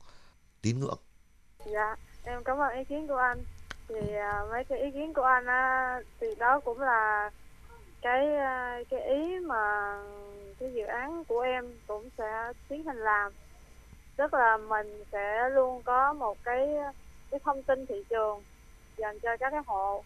tín 0.63 0.81
ngưỡng. 0.81 0.99
Dạ 1.67 1.97
em 2.23 2.45
cảm 2.45 2.59
ơn 2.59 2.77
ý 2.77 2.85
kiến 2.85 3.09
của 3.09 3.17
anh. 3.17 3.45
Thì 3.89 3.95
uh, 4.01 4.51
mấy 4.51 4.65
cái 4.65 4.79
ý 4.79 4.91
kiến 4.91 5.15
của 5.15 5.23
anh 5.23 5.45
uh, 5.45 6.07
thì 6.21 6.27
đó 6.39 6.61
cũng 6.61 6.81
là 6.81 7.31
cái 8.03 8.27
uh, 8.27 8.89
cái 8.91 9.01
ý 9.01 9.39
mà 9.39 9.97
cái 10.59 10.73
dự 10.75 10.85
án 10.85 11.25
của 11.25 11.41
em 11.41 11.79
cũng 11.87 12.09
sẽ 12.19 12.53
tiến 12.69 12.85
hành 12.85 12.99
làm. 12.99 13.33
Tức 14.17 14.35
là 14.35 14.57
mình 14.57 15.05
sẽ 15.13 15.49
luôn 15.51 15.83
có 15.83 16.13
một 16.13 16.39
cái 16.45 16.69
cái 17.31 17.41
thông 17.45 17.63
tin 17.63 17.87
thị 17.87 18.05
trường 18.11 18.43
dành 18.97 19.19
cho 19.21 19.37
các 19.37 19.51
cái 19.51 19.61
hộ. 19.67 20.05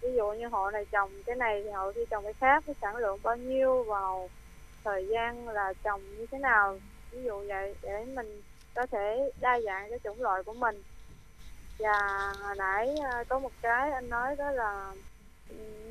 Ví 0.00 0.08
dụ 0.16 0.32
như 0.32 0.46
hộ 0.46 0.70
này 0.70 0.86
trồng 0.90 1.10
cái 1.26 1.36
này 1.36 1.62
thì 1.64 1.70
hộ 1.70 1.92
kia 1.92 2.04
trồng 2.10 2.24
cái 2.24 2.32
khác, 2.32 2.62
cái 2.66 2.74
sản 2.80 2.96
lượng 2.96 3.18
bao 3.22 3.36
nhiêu, 3.36 3.82
vào 3.82 4.30
thời 4.84 5.06
gian 5.06 5.48
là 5.48 5.72
trồng 5.82 6.00
như 6.18 6.26
thế 6.30 6.38
nào. 6.38 6.78
Ví 7.10 7.22
dụ 7.22 7.44
vậy, 7.48 7.74
để 7.82 8.04
mình 8.04 8.42
có 8.74 8.86
thể 8.86 9.30
đa 9.40 9.60
dạng 9.60 9.90
cái 9.90 9.98
chủng 10.04 10.22
loại 10.22 10.42
của 10.42 10.52
mình. 10.52 10.82
Và 11.78 12.32
hồi 12.42 12.56
nãy 12.56 12.94
à, 13.04 13.24
có 13.28 13.38
một 13.38 13.52
cái 13.62 13.90
anh 13.90 14.10
nói 14.10 14.36
đó 14.36 14.50
là 14.50 14.92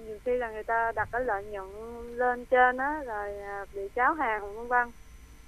nhiều 0.06 0.20
khi 0.26 0.38
là 0.38 0.52
người 0.52 0.64
ta 0.64 0.92
đặt 0.92 1.10
cái 1.12 1.22
lợi 1.26 1.46
nhuận 1.46 1.68
lên 2.18 2.46
trên 2.46 2.78
á, 2.78 3.04
rồi 3.06 3.40
à, 3.40 3.66
bị 3.74 3.90
cháo 3.96 4.14
hàng, 4.14 4.56
vân 4.56 4.68
vân. 4.68 4.92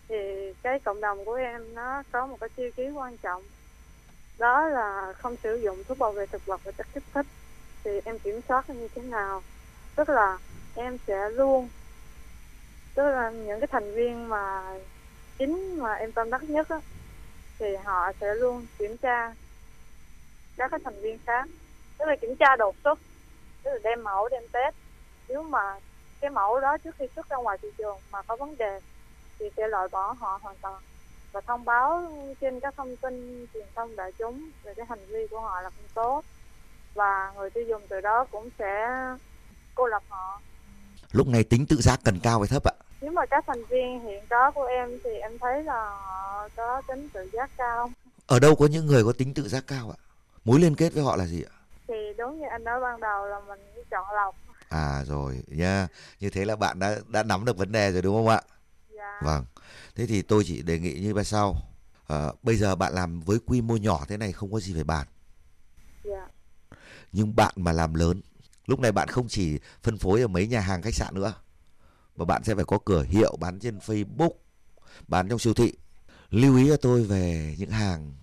Thì 0.07 0.53
cái 0.63 0.79
cộng 0.79 1.01
đồng 1.01 1.25
của 1.25 1.33
em 1.33 1.75
nó 1.75 2.03
có 2.11 2.25
một 2.25 2.39
cái 2.39 2.49
tiêu 2.55 2.71
chí 2.71 2.89
quan 2.89 3.17
trọng 3.17 3.43
đó 4.39 4.67
là 4.67 5.13
không 5.17 5.35
sử 5.43 5.55
dụng 5.55 5.83
thuốc 5.83 5.97
bảo 5.97 6.11
vệ 6.11 6.25
thực 6.25 6.45
vật 6.45 6.61
và 6.63 6.71
chất 6.71 6.87
kích 6.93 7.03
thích. 7.13 7.25
Thì 7.83 7.91
em 8.05 8.19
kiểm 8.19 8.41
soát 8.47 8.69
như 8.69 8.87
thế 8.95 9.01
nào? 9.01 9.41
Tức 9.95 10.09
là 10.09 10.37
em 10.75 10.97
sẽ 11.07 11.29
luôn 11.29 11.69
tức 12.95 13.09
là 13.09 13.29
những 13.29 13.59
cái 13.59 13.67
thành 13.71 13.93
viên 13.93 14.29
mà 14.29 14.63
chính 15.37 15.79
mà 15.79 15.93
em 15.93 16.11
tâm 16.11 16.29
đắc 16.29 16.43
nhất 16.43 16.69
á, 16.69 16.79
thì 17.59 17.75
họ 17.75 18.11
sẽ 18.21 18.35
luôn 18.35 18.65
kiểm 18.77 18.97
tra 18.97 19.33
các 20.57 20.71
cái 20.71 20.79
thành 20.83 21.01
viên 21.01 21.17
khác. 21.25 21.47
Tức 21.97 22.05
là 22.05 22.15
kiểm 22.21 22.35
tra 22.35 22.55
đột 22.55 22.75
xuất 22.83 22.99
tức 23.63 23.71
là 23.71 23.79
đem 23.83 24.03
mẫu 24.03 24.29
đem 24.29 24.43
test. 24.53 24.75
Nếu 25.27 25.43
mà 25.43 25.79
cái 26.21 26.29
mẫu 26.29 26.59
đó 26.59 26.77
trước 26.77 26.95
khi 26.99 27.05
xuất 27.15 27.29
ra 27.29 27.37
ngoài 27.37 27.57
thị 27.61 27.67
trường 27.77 27.97
mà 28.11 28.21
có 28.21 28.35
vấn 28.35 28.57
đề 28.57 28.79
thì 29.39 29.45
sẽ 29.57 29.67
loại 29.67 29.87
bỏ 29.91 30.11
họ 30.11 30.39
hoàn 30.41 30.55
toàn 30.61 30.81
và 31.31 31.41
thông 31.41 31.65
báo 31.65 32.11
trên 32.41 32.59
các 32.59 32.73
thông 32.77 32.95
tin 32.95 33.45
truyền 33.53 33.67
thông 33.75 33.95
đại 33.95 34.11
chúng 34.17 34.49
về 34.63 34.73
cái 34.73 34.85
hành 34.89 35.05
vi 35.07 35.27
của 35.31 35.39
họ 35.39 35.61
là 35.61 35.69
không 35.69 35.87
tốt. 35.93 36.23
Và 36.93 37.33
người 37.35 37.49
tiêu 37.49 37.63
dùng 37.67 37.81
từ 37.89 38.01
đó 38.01 38.25
cũng 38.31 38.49
sẽ 38.59 38.89
cô 39.75 39.87
lập 39.87 40.03
họ. 40.09 40.41
Lúc 41.11 41.27
này 41.27 41.43
tính 41.43 41.65
tự 41.65 41.75
giác 41.81 41.99
cần 42.03 42.19
cao 42.23 42.39
hay 42.39 42.47
thấp 42.47 42.63
ạ? 42.63 42.73
Nếu 43.01 43.11
mà 43.11 43.25
các 43.25 43.43
thành 43.47 43.65
viên 43.65 43.99
hiện 43.99 44.23
có 44.29 44.51
của 44.51 44.65
em 44.65 44.99
thì 45.03 45.09
em 45.09 45.39
thấy 45.39 45.63
là 45.63 45.89
họ 45.89 46.49
có 46.55 46.81
tính 46.87 47.09
tự 47.13 47.29
giác 47.33 47.49
cao. 47.57 47.91
Ở 48.27 48.39
đâu 48.39 48.55
có 48.55 48.65
những 48.65 48.85
người 48.85 49.03
có 49.03 49.11
tính 49.17 49.33
tự 49.33 49.47
giác 49.47 49.63
cao 49.67 49.93
ạ? 49.97 49.99
Mối 50.45 50.59
liên 50.59 50.75
kết 50.75 50.93
với 50.93 51.03
họ 51.03 51.15
là 51.15 51.25
gì 51.25 51.43
ạ? 51.43 51.53
Thì 51.87 51.93
đúng 52.17 52.39
như 52.39 52.45
anh 52.51 52.63
nói 52.63 52.79
ban 52.79 52.99
đầu 52.99 53.25
là 53.25 53.39
mình 53.39 53.59
chọn 53.91 54.07
lọc. 54.15 54.35
À 54.69 55.03
rồi 55.05 55.43
nha. 55.47 55.87
Như 56.19 56.29
thế 56.29 56.45
là 56.45 56.55
bạn 56.55 56.79
đã 56.79 56.95
đã 57.07 57.23
nắm 57.23 57.45
được 57.45 57.57
vấn 57.57 57.71
đề 57.71 57.91
rồi 57.91 58.01
đúng 58.01 58.15
không 58.15 58.27
ạ? 58.27 58.41
Dạ. 58.89 59.21
vâng 59.23 59.45
thế 59.99 60.05
thì 60.05 60.21
tôi 60.21 60.43
chỉ 60.43 60.61
đề 60.61 60.79
nghị 60.79 60.93
như 60.93 61.13
vậy 61.13 61.23
sau. 61.23 61.61
À, 62.07 62.27
bây 62.43 62.55
giờ 62.55 62.75
bạn 62.75 62.93
làm 62.93 63.19
với 63.19 63.39
quy 63.45 63.61
mô 63.61 63.77
nhỏ 63.77 64.05
thế 64.07 64.17
này 64.17 64.31
không 64.31 64.51
có 64.51 64.59
gì 64.59 64.73
phải 64.73 64.83
bàn. 64.83 65.07
Dạ. 66.03 66.27
nhưng 67.11 67.35
bạn 67.35 67.53
mà 67.55 67.71
làm 67.71 67.93
lớn 67.93 68.21
lúc 68.65 68.79
này 68.79 68.91
bạn 68.91 69.07
không 69.07 69.27
chỉ 69.27 69.59
phân 69.83 69.97
phối 69.97 70.21
ở 70.21 70.27
mấy 70.27 70.47
nhà 70.47 70.59
hàng 70.59 70.81
khách 70.81 70.95
sạn 70.95 71.15
nữa 71.15 71.33
mà 72.15 72.25
bạn 72.25 72.43
sẽ 72.43 72.55
phải 72.55 72.65
có 72.65 72.79
cửa 72.85 73.03
hiệu 73.03 73.35
bán 73.39 73.59
trên 73.59 73.77
Facebook 73.77 74.31
bán 75.07 75.29
trong 75.29 75.39
siêu 75.39 75.53
thị. 75.53 75.73
Lưu 76.29 76.57
ý 76.57 76.67
cho 76.69 76.77
tôi 76.77 77.03
về 77.03 77.55
những 77.57 77.69
hàng 77.69 78.13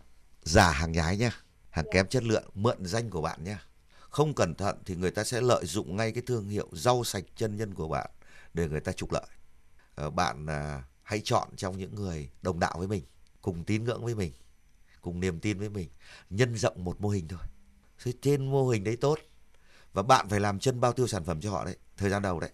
giả 0.43 0.71
hàng 0.71 0.93
nhái 0.93 1.17
nhá 1.17 1.31
hàng 1.71 1.85
Dạ. 1.85 1.91
kém 1.93 2.07
chất 2.07 2.25
lượng 2.25 2.45
mượn 2.55 2.87
danh 2.87 3.11
của 3.11 3.23
bạn 3.23 3.45
nhá. 3.45 3.63
Không 4.11 4.35
cẩn 4.35 4.55
thận 4.55 4.79
thì 4.85 4.97
người 4.97 5.11
ta 5.11 5.25
sẽ 5.25 5.41
lợi 5.41 5.67
dụng 5.67 5.97
ngay 5.97 6.13
cái 6.13 6.23
thương 6.27 6.49
hiệu 6.49 6.69
rau 6.73 7.05
sạch 7.05 7.25
chân 7.37 7.57
nhân 7.57 7.75
của 7.75 7.89
bạn 7.89 8.11
để 8.55 8.69
người 8.69 8.81
ta 8.81 8.93
trục 8.93 9.13
lợi. 9.13 9.27
Ờ, 9.95 10.11
bạn 10.11 10.47
à, 10.47 10.83
hãy 11.07 11.21
chọn 11.25 11.49
trong 11.57 11.79
những 11.79 11.95
người 11.95 12.31
đồng 12.43 12.61
đạo 12.61 12.75
với 12.79 12.89
mình 12.89 13.05
cùng 13.43 13.65
tín 13.65 13.85
ngưỡng 13.85 14.05
với 14.05 14.15
mình 14.15 14.33
cùng 15.01 15.21
niềm 15.21 15.41
tin 15.41 15.59
với 15.59 15.69
mình. 15.69 15.89
Nhân 16.31 16.57
rộng 16.57 16.85
một 16.85 17.01
mô 17.01 17.09
hình 17.09 17.29
thôi. 17.29 17.41
Thế 18.05 18.13
trên 18.23 18.51
mô 18.51 18.69
hình 18.69 18.85
đấy 18.85 18.97
tốt. 18.97 19.19
Và 19.93 20.03
bạn 20.03 20.29
phải 20.29 20.41
làm 20.41 20.59
chân 20.59 20.81
bao 20.81 20.93
tiêu 20.93 21.07
sản 21.07 21.25
phẩm 21.25 21.41
cho 21.41 21.51
họ 21.51 21.65
đấy 21.65 21.77
thời 21.97 22.11
gian 22.11 22.23
đầu 22.23 22.41
đấy. 22.41 22.51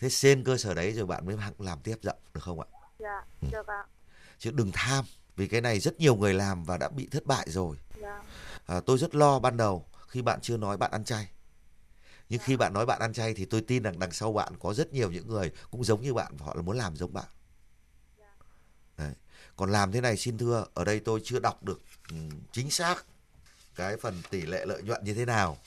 Thế 0.00 0.10
trên 0.10 0.44
cơ 0.44 0.56
sở 0.56 0.74
đấy 0.74 0.92
rồi 0.92 1.06
bạn 1.06 1.26
mới 1.26 1.36
làm 1.58 1.80
tiếp 1.80 1.96
rộng 2.02 2.18
được 2.34 2.40
không 2.42 2.60
ạ? 2.60 2.66
Dạ 2.98 3.24
Ừ. 3.40 3.48
được 3.52 3.66
ạ. 3.66 3.84
Chứ 4.38 4.50
đừng 4.50 4.70
tham 4.72 5.04
vì 5.36 5.48
cái 5.48 5.60
này 5.60 5.80
rất 5.80 6.00
nhiều 6.00 6.16
người 6.16 6.34
làm 6.34 6.64
và 6.64 6.76
đã 6.78 6.88
bị 6.88 7.08
thất 7.10 7.26
bại 7.26 7.46
rồi. 7.50 7.76
Dạ. 8.00 8.22
À, 8.66 8.80
tôi 8.86 8.98
rất 8.98 9.14
lo 9.14 9.38
ban 9.38 9.56
đầu 9.56 9.86
khi 10.08 10.22
bạn 10.22 10.40
chưa 10.42 10.56
nói 10.56 10.76
bạn 10.76 10.90
ăn 10.90 11.04
chay. 11.04 11.30
Nhưng 12.28 12.40
khi 12.44 12.56
bạn 12.56 12.72
nói 12.72 12.86
bạn 12.86 13.00
ăn 13.00 13.12
chay 13.12 13.34
thì 13.34 13.44
tôi 13.44 13.60
tin 13.60 13.82
rằng 13.82 13.98
đằng 13.98 14.12
sau 14.12 14.32
bạn 14.32 14.52
có 14.60 14.74
rất 14.74 14.92
nhiều 14.92 15.10
những 15.10 15.28
người 15.28 15.52
cũng 15.70 15.84
giống 15.84 16.02
như 16.02 16.14
bạn 16.14 16.36
và 16.36 16.46
họ 16.46 16.54
là 16.54 16.62
muốn 16.62 16.76
làm 16.76 16.96
giống 16.96 17.12
bạn. 17.12 17.26
Còn 19.56 19.70
làm 19.70 19.92
thế 19.92 20.00
này 20.00 20.16
xin 20.16 20.38
thưa 20.38 20.64
ở 20.74 20.84
đây 20.84 21.00
tôi 21.00 21.20
chưa 21.24 21.38
đọc 21.38 21.62
được 21.62 21.80
ừ, 22.10 22.16
chính 22.52 22.70
xác 22.70 23.04
cái 23.76 23.96
phần 23.96 24.22
tỷ 24.30 24.42
lệ 24.42 24.64
lợi 24.66 24.82
nhuận 24.82 25.04
như 25.04 25.14
thế 25.14 25.24
nào. 25.24 25.58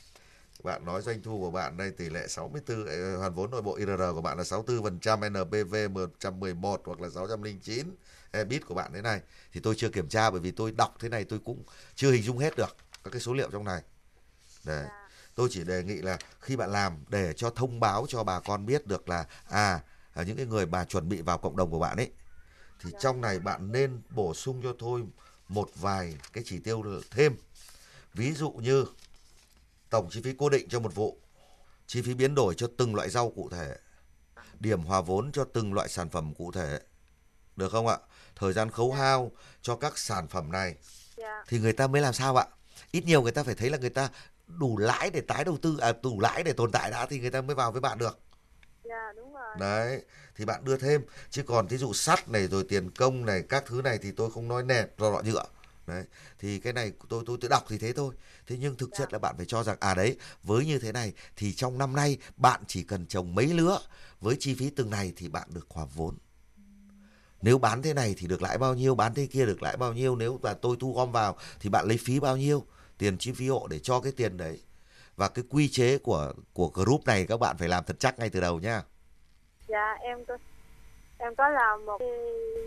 Bạn 0.63 0.85
nói 0.85 1.01
doanh 1.01 1.21
thu 1.21 1.39
của 1.39 1.51
bạn 1.51 1.77
đây 1.77 1.91
tỷ 1.91 2.09
lệ 2.09 2.27
64 2.27 2.85
ờ, 2.85 3.17
hoàn 3.17 3.33
vốn 3.33 3.51
nội 3.51 3.61
bộ 3.61 3.75
IRR 3.75 4.01
của 4.13 4.21
bạn 4.21 4.37
là 4.37 4.43
64% 4.43 5.29
NPV 5.29 5.75
111 5.91 6.81
hoặc 6.85 7.01
là 7.01 7.09
609 7.09 7.95
EBIT 8.31 8.65
của 8.65 8.75
bạn 8.75 8.91
thế 8.93 9.01
này. 9.01 9.21
Thì 9.53 9.59
tôi 9.59 9.75
chưa 9.77 9.89
kiểm 9.89 10.09
tra 10.09 10.31
bởi 10.31 10.39
vì 10.39 10.51
tôi 10.51 10.71
đọc 10.71 10.95
thế 10.99 11.09
này 11.09 11.23
tôi 11.23 11.39
cũng 11.45 11.63
chưa 11.95 12.11
hình 12.11 12.23
dung 12.23 12.37
hết 12.37 12.55
được 12.55 12.75
các 13.03 13.11
cái 13.11 13.21
số 13.21 13.33
liệu 13.33 13.49
trong 13.51 13.63
này. 13.63 13.81
Để 14.63 14.85
tôi 15.35 15.47
chỉ 15.51 15.63
đề 15.63 15.83
nghị 15.83 15.95
là 15.95 16.17
khi 16.39 16.55
bạn 16.55 16.71
làm 16.71 17.03
để 17.09 17.33
cho 17.33 17.49
thông 17.49 17.79
báo 17.79 18.05
cho 18.07 18.23
bà 18.23 18.39
con 18.39 18.65
biết 18.65 18.87
được 18.87 19.09
là 19.09 19.25
à 19.49 19.79
à, 20.15 20.23
những 20.23 20.37
cái 20.37 20.45
người 20.45 20.65
mà 20.65 20.85
chuẩn 20.85 21.09
bị 21.09 21.21
vào 21.21 21.37
cộng 21.37 21.57
đồng 21.57 21.71
của 21.71 21.79
bạn 21.79 21.97
ấy 21.97 22.11
thì 22.79 22.91
trong 22.99 23.21
này 23.21 23.39
bạn 23.39 23.71
nên 23.71 24.01
bổ 24.09 24.33
sung 24.33 24.61
cho 24.63 24.75
tôi 24.79 25.03
một 25.49 25.69
vài 25.75 26.17
cái 26.33 26.43
chỉ 26.47 26.59
tiêu 26.59 26.83
thêm. 27.11 27.35
Ví 28.13 28.33
dụ 28.33 28.51
như 28.51 28.85
tổng 29.89 30.09
chi 30.11 30.21
phí 30.21 30.33
cố 30.37 30.49
định 30.49 30.69
cho 30.69 30.79
một 30.79 30.95
vụ 30.95 31.17
chi 31.87 32.01
phí 32.01 32.13
biến 32.13 32.35
đổi 32.35 32.53
cho 32.57 32.67
từng 32.77 32.95
loại 32.95 33.09
rau 33.09 33.29
cụ 33.29 33.49
thể 33.49 33.75
điểm 34.59 34.81
hòa 34.83 35.01
vốn 35.01 35.31
cho 35.31 35.43
từng 35.53 35.73
loại 35.73 35.89
sản 35.89 36.09
phẩm 36.09 36.33
cụ 36.33 36.51
thể. 36.51 36.79
Được 37.55 37.71
không 37.71 37.87
ạ? 37.87 37.97
Thời 38.35 38.53
gian 38.53 38.71
khấu 38.71 38.93
hao 38.93 39.31
cho 39.61 39.75
các 39.75 39.97
sản 39.97 40.27
phẩm 40.27 40.51
này. 40.51 40.75
Dạ. 41.17 41.43
Thì 41.47 41.59
người 41.59 41.73
ta 41.73 41.87
mới 41.87 42.01
làm 42.01 42.13
sao 42.13 42.35
ạ? 42.35 42.45
Ít 42.91 43.05
nhiều 43.05 43.21
người 43.21 43.31
ta 43.31 43.43
phải 43.43 43.55
thấy 43.55 43.69
là 43.69 43.77
người 43.77 43.89
ta 43.89 44.09
đủ 44.47 44.77
lãi 44.77 45.09
để 45.09 45.21
tái 45.21 45.43
đầu 45.43 45.57
tư 45.61 45.77
à 45.77 45.93
đủ 46.03 46.19
lãi 46.19 46.43
để 46.43 46.53
tồn 46.53 46.71
tại 46.71 46.91
đã 46.91 47.05
thì 47.05 47.19
người 47.19 47.31
ta 47.31 47.41
mới 47.41 47.55
vào 47.55 47.71
với 47.71 47.81
bạn 47.81 47.97
được 47.97 48.19
dạ 48.89 49.13
đúng 49.15 49.33
rồi. 49.33 49.55
Đấy 49.59 50.01
thì 50.35 50.45
bạn 50.45 50.65
đưa 50.65 50.77
thêm. 50.77 51.01
Chứ 51.29 51.43
còn 51.43 51.67
thí 51.67 51.77
dụ 51.77 51.93
sắt 51.93 52.29
này 52.29 52.47
rồi 52.47 52.65
tiền 52.69 52.91
công 52.91 53.25
này 53.25 53.43
các 53.49 53.63
thứ 53.67 53.81
này 53.81 53.97
thì 53.97 54.11
tôi 54.11 54.31
không 54.31 54.47
nói 54.47 54.63
nẹt 54.63 54.97
rồi 54.97 55.11
lọ 55.11 55.21
nhựa. 55.21 55.45
Đấy 55.87 56.03
thì 56.39 56.59
cái 56.59 56.73
này 56.73 56.91
tôi 57.09 57.23
tôi 57.25 57.37
tự 57.41 57.47
đọc 57.47 57.65
thì 57.69 57.77
thế 57.77 57.93
thôi. 57.93 58.15
Thế 58.47 58.57
nhưng 58.59 58.75
thực 58.75 58.89
chất 58.97 59.13
là 59.13 59.19
bạn 59.19 59.37
phải 59.37 59.45
cho 59.45 59.63
rằng 59.63 59.77
à 59.79 59.93
đấy 59.93 60.17
với 60.43 60.65
như 60.65 60.79
thế 60.79 60.91
này 60.91 61.13
thì 61.35 61.53
trong 61.53 61.77
năm 61.77 61.95
nay 61.95 62.17
bạn 62.37 62.63
chỉ 62.67 62.83
cần 62.83 63.05
trồng 63.05 63.35
mấy 63.35 63.47
lứa 63.47 63.79
với 64.21 64.35
chi 64.39 64.55
phí 64.55 64.69
từng 64.69 64.89
này 64.89 65.13
thì 65.15 65.27
bạn 65.27 65.47
được 65.53 65.67
hòa 65.69 65.85
vốn. 65.95 66.15
Nếu 67.41 67.57
bán 67.57 67.81
thế 67.81 67.93
này 67.93 68.15
thì 68.17 68.27
được 68.27 68.41
lãi 68.41 68.57
bao 68.57 68.75
nhiêu 68.75 68.95
bán 68.95 69.13
thế 69.13 69.25
kia 69.25 69.45
được 69.45 69.63
lãi 69.63 69.77
bao 69.77 69.93
nhiêu 69.93 70.15
nếu 70.15 70.39
là 70.43 70.53
tôi 70.53 70.77
thu 70.79 70.93
gom 70.93 71.11
vào 71.11 71.37
thì 71.59 71.69
bạn 71.69 71.87
lấy 71.87 71.97
phí 71.97 72.19
bao 72.19 72.37
nhiêu 72.37 72.65
tiền 72.97 73.17
chi 73.17 73.31
phí 73.31 73.49
hộ 73.49 73.67
để 73.67 73.79
cho 73.79 73.99
cái 73.99 74.11
tiền 74.11 74.37
đấy 74.37 74.59
và 75.15 75.27
cái 75.27 75.43
quy 75.49 75.69
chế 75.69 75.97
của 75.97 76.33
của 76.53 76.67
group 76.73 77.05
này 77.05 77.25
các 77.29 77.39
bạn 77.39 77.57
phải 77.57 77.67
làm 77.67 77.83
thật 77.83 77.95
chắc 77.99 78.19
ngay 78.19 78.29
từ 78.29 78.41
đầu 78.41 78.59
nhá 78.59 78.81
dạ 79.67 79.97
em 80.01 80.25
có 80.25 80.37
em 81.17 81.35
có 81.35 81.49
làm 81.49 81.85
một 81.85 82.01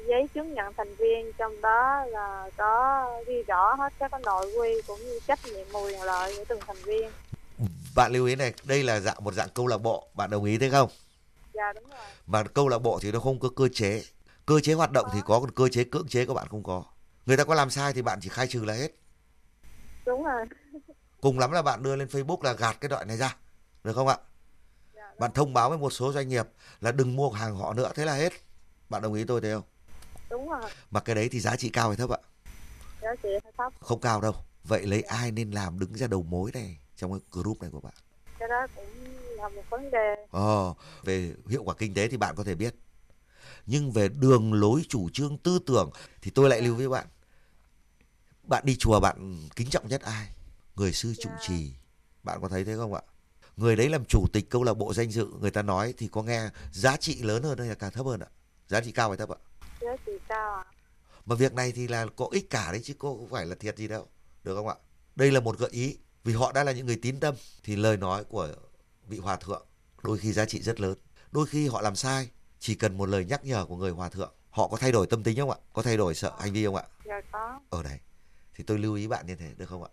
giấy 0.08 0.28
chứng 0.34 0.54
nhận 0.54 0.72
thành 0.76 0.94
viên 0.94 1.32
trong 1.38 1.60
đó 1.60 2.04
là 2.08 2.50
có 2.56 3.10
ghi 3.26 3.42
rõ 3.42 3.74
hết 3.74 3.92
các 3.98 4.10
cái 4.10 4.20
nội 4.24 4.52
quy 4.58 4.82
cũng 4.86 5.00
như 5.00 5.18
trách 5.26 5.38
nhiệm 5.44 5.66
và 5.72 5.80
quyền 5.80 6.02
lợi 6.02 6.34
của 6.36 6.44
từng 6.48 6.60
thành 6.66 6.76
viên. 6.84 7.10
Bạn 7.96 8.12
lưu 8.12 8.26
ý 8.26 8.34
này 8.34 8.54
đây 8.64 8.82
là 8.82 9.00
dạng 9.00 9.24
một 9.24 9.34
dạng 9.34 9.48
câu 9.54 9.66
lạc 9.66 9.78
bộ 9.78 10.08
bạn 10.14 10.30
đồng 10.30 10.44
ý 10.44 10.58
thế 10.58 10.70
không? 10.70 10.88
Dạ 11.52 11.72
đúng 11.72 11.84
rồi. 11.90 11.98
Mà 12.26 12.42
câu 12.42 12.68
lạc 12.68 12.78
bộ 12.78 12.98
thì 13.02 13.12
nó 13.12 13.20
không 13.20 13.40
có 13.40 13.48
cơ 13.56 13.68
chế. 13.72 14.02
Cơ 14.46 14.60
chế 14.60 14.72
hoạt 14.72 14.92
động 14.92 15.06
thì 15.14 15.20
có 15.24 15.40
còn 15.40 15.50
cơ 15.50 15.68
chế 15.68 15.84
cưỡng 15.84 16.08
chế 16.08 16.26
của 16.26 16.34
bạn 16.34 16.48
không 16.50 16.62
có. 16.62 16.84
Người 17.26 17.36
ta 17.36 17.44
có 17.44 17.54
làm 17.54 17.70
sai 17.70 17.92
thì 17.92 18.02
bạn 18.02 18.18
chỉ 18.22 18.28
khai 18.28 18.46
trừ 18.46 18.64
là 18.64 18.74
hết. 18.74 18.88
Đúng 20.06 20.24
rồi 20.24 20.44
cùng 21.20 21.38
lắm 21.38 21.52
là 21.52 21.62
bạn 21.62 21.82
đưa 21.82 21.96
lên 21.96 22.08
Facebook 22.08 22.42
là 22.42 22.52
gạt 22.52 22.76
cái 22.80 22.88
đoạn 22.88 23.08
này 23.08 23.16
ra 23.16 23.36
được 23.84 23.92
không 23.92 24.08
ạ? 24.08 24.16
Dạ, 24.94 25.12
bạn 25.18 25.32
thông 25.32 25.52
báo 25.52 25.68
với 25.68 25.78
một 25.78 25.90
số 25.90 26.12
doanh 26.12 26.28
nghiệp 26.28 26.46
là 26.80 26.92
đừng 26.92 27.16
mua 27.16 27.30
hàng 27.30 27.56
họ 27.56 27.74
nữa 27.74 27.92
thế 27.94 28.04
là 28.04 28.14
hết. 28.14 28.32
Bạn 28.88 29.02
đồng 29.02 29.14
ý 29.14 29.24
tôi 29.24 29.40
thế 29.40 29.52
không? 29.54 29.64
Đúng 30.30 30.48
rồi. 30.48 30.70
Mà 30.90 31.00
cái 31.00 31.14
đấy 31.14 31.28
thì 31.32 31.40
giá 31.40 31.56
trị 31.56 31.68
cao 31.68 31.88
hay 31.88 31.96
thấp 31.96 32.10
ạ? 32.10 32.18
Giá 33.02 33.14
trị 33.22 33.28
thấp. 33.56 33.72
Không 33.80 34.00
cao 34.00 34.20
đâu. 34.20 34.34
Vậy 34.64 34.86
lấy 34.86 35.02
ai 35.02 35.30
nên 35.30 35.50
làm 35.50 35.78
đứng 35.78 35.94
ra 35.94 36.06
đầu 36.06 36.22
mối 36.22 36.50
này 36.54 36.78
trong 36.96 37.12
cái 37.12 37.20
group 37.32 37.62
này 37.62 37.70
của 37.70 37.80
bạn? 37.80 37.94
Cái 38.38 38.48
đó 38.48 38.66
cũng 38.76 38.86
là 39.36 39.48
một 39.48 39.62
vấn 39.70 39.90
đề. 39.90 40.26
Ờ 40.30 40.74
về 41.04 41.34
hiệu 41.48 41.62
quả 41.64 41.74
kinh 41.78 41.94
tế 41.94 42.08
thì 42.08 42.16
bạn 42.16 42.34
có 42.36 42.44
thể 42.44 42.54
biết. 42.54 42.74
Nhưng 43.66 43.92
về 43.92 44.08
đường 44.08 44.52
lối 44.52 44.82
chủ 44.88 45.08
trương 45.12 45.38
tư 45.38 45.58
tưởng 45.66 45.90
thì 46.22 46.30
tôi 46.30 46.50
lại 46.50 46.60
lưu 46.60 46.74
với 46.74 46.88
bạn. 46.88 47.06
Bạn 48.42 48.62
đi 48.66 48.76
chùa 48.76 49.00
bạn 49.00 49.48
kính 49.56 49.70
trọng 49.70 49.88
nhất 49.88 50.02
ai 50.02 50.28
người 50.78 50.92
sư 50.92 51.14
trụ 51.20 51.30
trì 51.40 51.72
bạn 52.22 52.38
có 52.42 52.48
thấy 52.48 52.64
thế 52.64 52.76
không 52.76 52.94
ạ? 52.94 53.02
Người 53.56 53.76
đấy 53.76 53.88
làm 53.88 54.04
chủ 54.04 54.26
tịch 54.32 54.50
câu 54.50 54.62
lạc 54.62 54.74
bộ 54.74 54.94
danh 54.94 55.10
dự 55.10 55.26
người 55.40 55.50
ta 55.50 55.62
nói 55.62 55.94
thì 55.96 56.08
có 56.08 56.22
nghe 56.22 56.48
giá 56.72 56.96
trị 56.96 57.22
lớn 57.22 57.42
hơn 57.42 57.58
hay 57.58 57.68
là 57.68 57.74
càng 57.74 57.92
thấp 57.92 58.06
hơn 58.06 58.20
ạ? 58.20 58.26
Giá 58.68 58.80
trị 58.80 58.92
cao 58.92 59.08
hay 59.08 59.18
thấp 59.18 59.28
ạ? 59.28 59.38
Giá 59.80 59.96
trị 60.06 60.12
cao 60.28 60.54
à 60.54 60.64
mà 61.26 61.34
việc 61.34 61.54
này 61.54 61.72
thì 61.72 61.88
là 61.88 62.06
có 62.16 62.28
ích 62.30 62.50
cả 62.50 62.72
đấy 62.72 62.80
chứ 62.84 62.94
cô 62.98 63.16
không 63.16 63.28
phải 63.28 63.46
là 63.46 63.54
thiệt 63.54 63.76
gì 63.76 63.88
đâu 63.88 64.06
được 64.44 64.54
không 64.54 64.68
ạ? 64.68 64.74
Đây 65.16 65.30
là 65.30 65.40
một 65.40 65.58
gợi 65.58 65.70
ý 65.70 65.98
vì 66.24 66.32
họ 66.32 66.52
đã 66.52 66.64
là 66.64 66.72
những 66.72 66.86
người 66.86 66.98
tín 67.02 67.20
tâm 67.20 67.34
thì 67.62 67.76
lời 67.76 67.96
nói 67.96 68.24
của 68.24 68.48
vị 69.08 69.18
hòa 69.18 69.36
thượng 69.36 69.66
đôi 70.02 70.18
khi 70.18 70.32
giá 70.32 70.44
trị 70.44 70.62
rất 70.62 70.80
lớn. 70.80 70.98
Đôi 71.30 71.46
khi 71.46 71.68
họ 71.68 71.80
làm 71.80 71.96
sai 71.96 72.28
chỉ 72.58 72.74
cần 72.74 72.96
một 72.96 73.06
lời 73.06 73.24
nhắc 73.24 73.44
nhở 73.44 73.64
của 73.64 73.76
người 73.76 73.90
hòa 73.90 74.08
thượng 74.08 74.32
họ 74.50 74.68
có 74.68 74.76
thay 74.76 74.92
đổi 74.92 75.06
tâm 75.06 75.22
tính 75.22 75.38
không 75.38 75.50
ạ? 75.50 75.56
Có 75.72 75.82
thay 75.82 75.96
đổi 75.96 76.14
sợ 76.14 76.32
hành 76.40 76.52
vi 76.52 76.64
không 76.64 76.76
ạ? 76.76 76.84
Dạ 77.04 77.20
có. 77.32 77.60
Ở 77.70 77.82
đấy. 77.82 77.98
Thì 78.54 78.64
tôi 78.64 78.78
lưu 78.78 78.94
ý 78.94 79.06
bạn 79.06 79.26
như 79.26 79.36
thế 79.36 79.54
được 79.56 79.68
không 79.68 79.84
ạ 79.84 79.90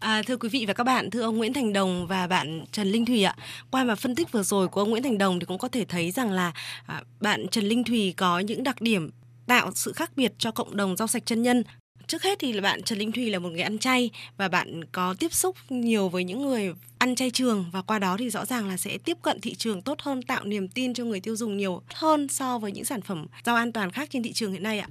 À, 0.00 0.22
thưa 0.26 0.36
quý 0.36 0.48
vị 0.48 0.64
và 0.66 0.74
các 0.74 0.84
bạn, 0.84 1.10
thưa 1.10 1.22
ông 1.22 1.36
Nguyễn 1.36 1.52
Thành 1.52 1.72
Đồng 1.72 2.06
và 2.06 2.26
bạn 2.26 2.64
Trần 2.72 2.88
Linh 2.88 3.06
Thùy 3.06 3.22
ạ, 3.22 3.36
qua 3.70 3.84
mà 3.84 3.94
phân 3.94 4.14
tích 4.14 4.32
vừa 4.32 4.42
rồi 4.42 4.68
của 4.68 4.80
ông 4.80 4.90
Nguyễn 4.90 5.02
Thành 5.02 5.18
Đồng 5.18 5.40
thì 5.40 5.46
cũng 5.46 5.58
có 5.58 5.68
thể 5.68 5.84
thấy 5.84 6.10
rằng 6.10 6.30
là 6.30 6.52
à, 6.86 7.02
bạn 7.20 7.48
Trần 7.48 7.64
Linh 7.64 7.84
Thùy 7.84 8.14
có 8.16 8.38
những 8.38 8.62
đặc 8.62 8.80
điểm 8.80 9.10
tạo 9.46 9.70
sự 9.74 9.92
khác 9.92 10.10
biệt 10.16 10.32
cho 10.38 10.50
cộng 10.50 10.76
đồng 10.76 10.96
rau 10.96 11.08
sạch 11.08 11.22
chân 11.26 11.42
nhân. 11.42 11.64
Trước 12.06 12.22
hết 12.22 12.38
thì 12.38 12.52
là 12.52 12.60
bạn 12.60 12.82
Trần 12.82 12.98
Linh 12.98 13.12
Thùy 13.12 13.30
là 13.30 13.38
một 13.38 13.48
người 13.48 13.62
ăn 13.62 13.78
chay 13.78 14.10
và 14.36 14.48
bạn 14.48 14.84
có 14.92 15.14
tiếp 15.18 15.32
xúc 15.32 15.56
nhiều 15.68 16.08
với 16.08 16.24
những 16.24 16.42
người 16.42 16.74
ăn 16.98 17.14
chay 17.14 17.30
trường 17.30 17.64
và 17.72 17.82
qua 17.82 17.98
đó 17.98 18.16
thì 18.18 18.30
rõ 18.30 18.44
ràng 18.44 18.68
là 18.68 18.76
sẽ 18.76 18.98
tiếp 18.98 19.16
cận 19.22 19.40
thị 19.40 19.54
trường 19.54 19.82
tốt 19.82 20.00
hơn, 20.00 20.22
tạo 20.22 20.44
niềm 20.44 20.68
tin 20.68 20.94
cho 20.94 21.04
người 21.04 21.20
tiêu 21.20 21.36
dùng 21.36 21.56
nhiều 21.56 21.82
hơn 21.94 22.28
so 22.28 22.58
với 22.58 22.72
những 22.72 22.84
sản 22.84 23.00
phẩm 23.00 23.26
rau 23.44 23.56
an 23.56 23.72
toàn 23.72 23.90
khác 23.90 24.08
trên 24.12 24.22
thị 24.22 24.32
trường 24.32 24.52
hiện 24.52 24.62
nay 24.62 24.78
ạ. 24.78 24.88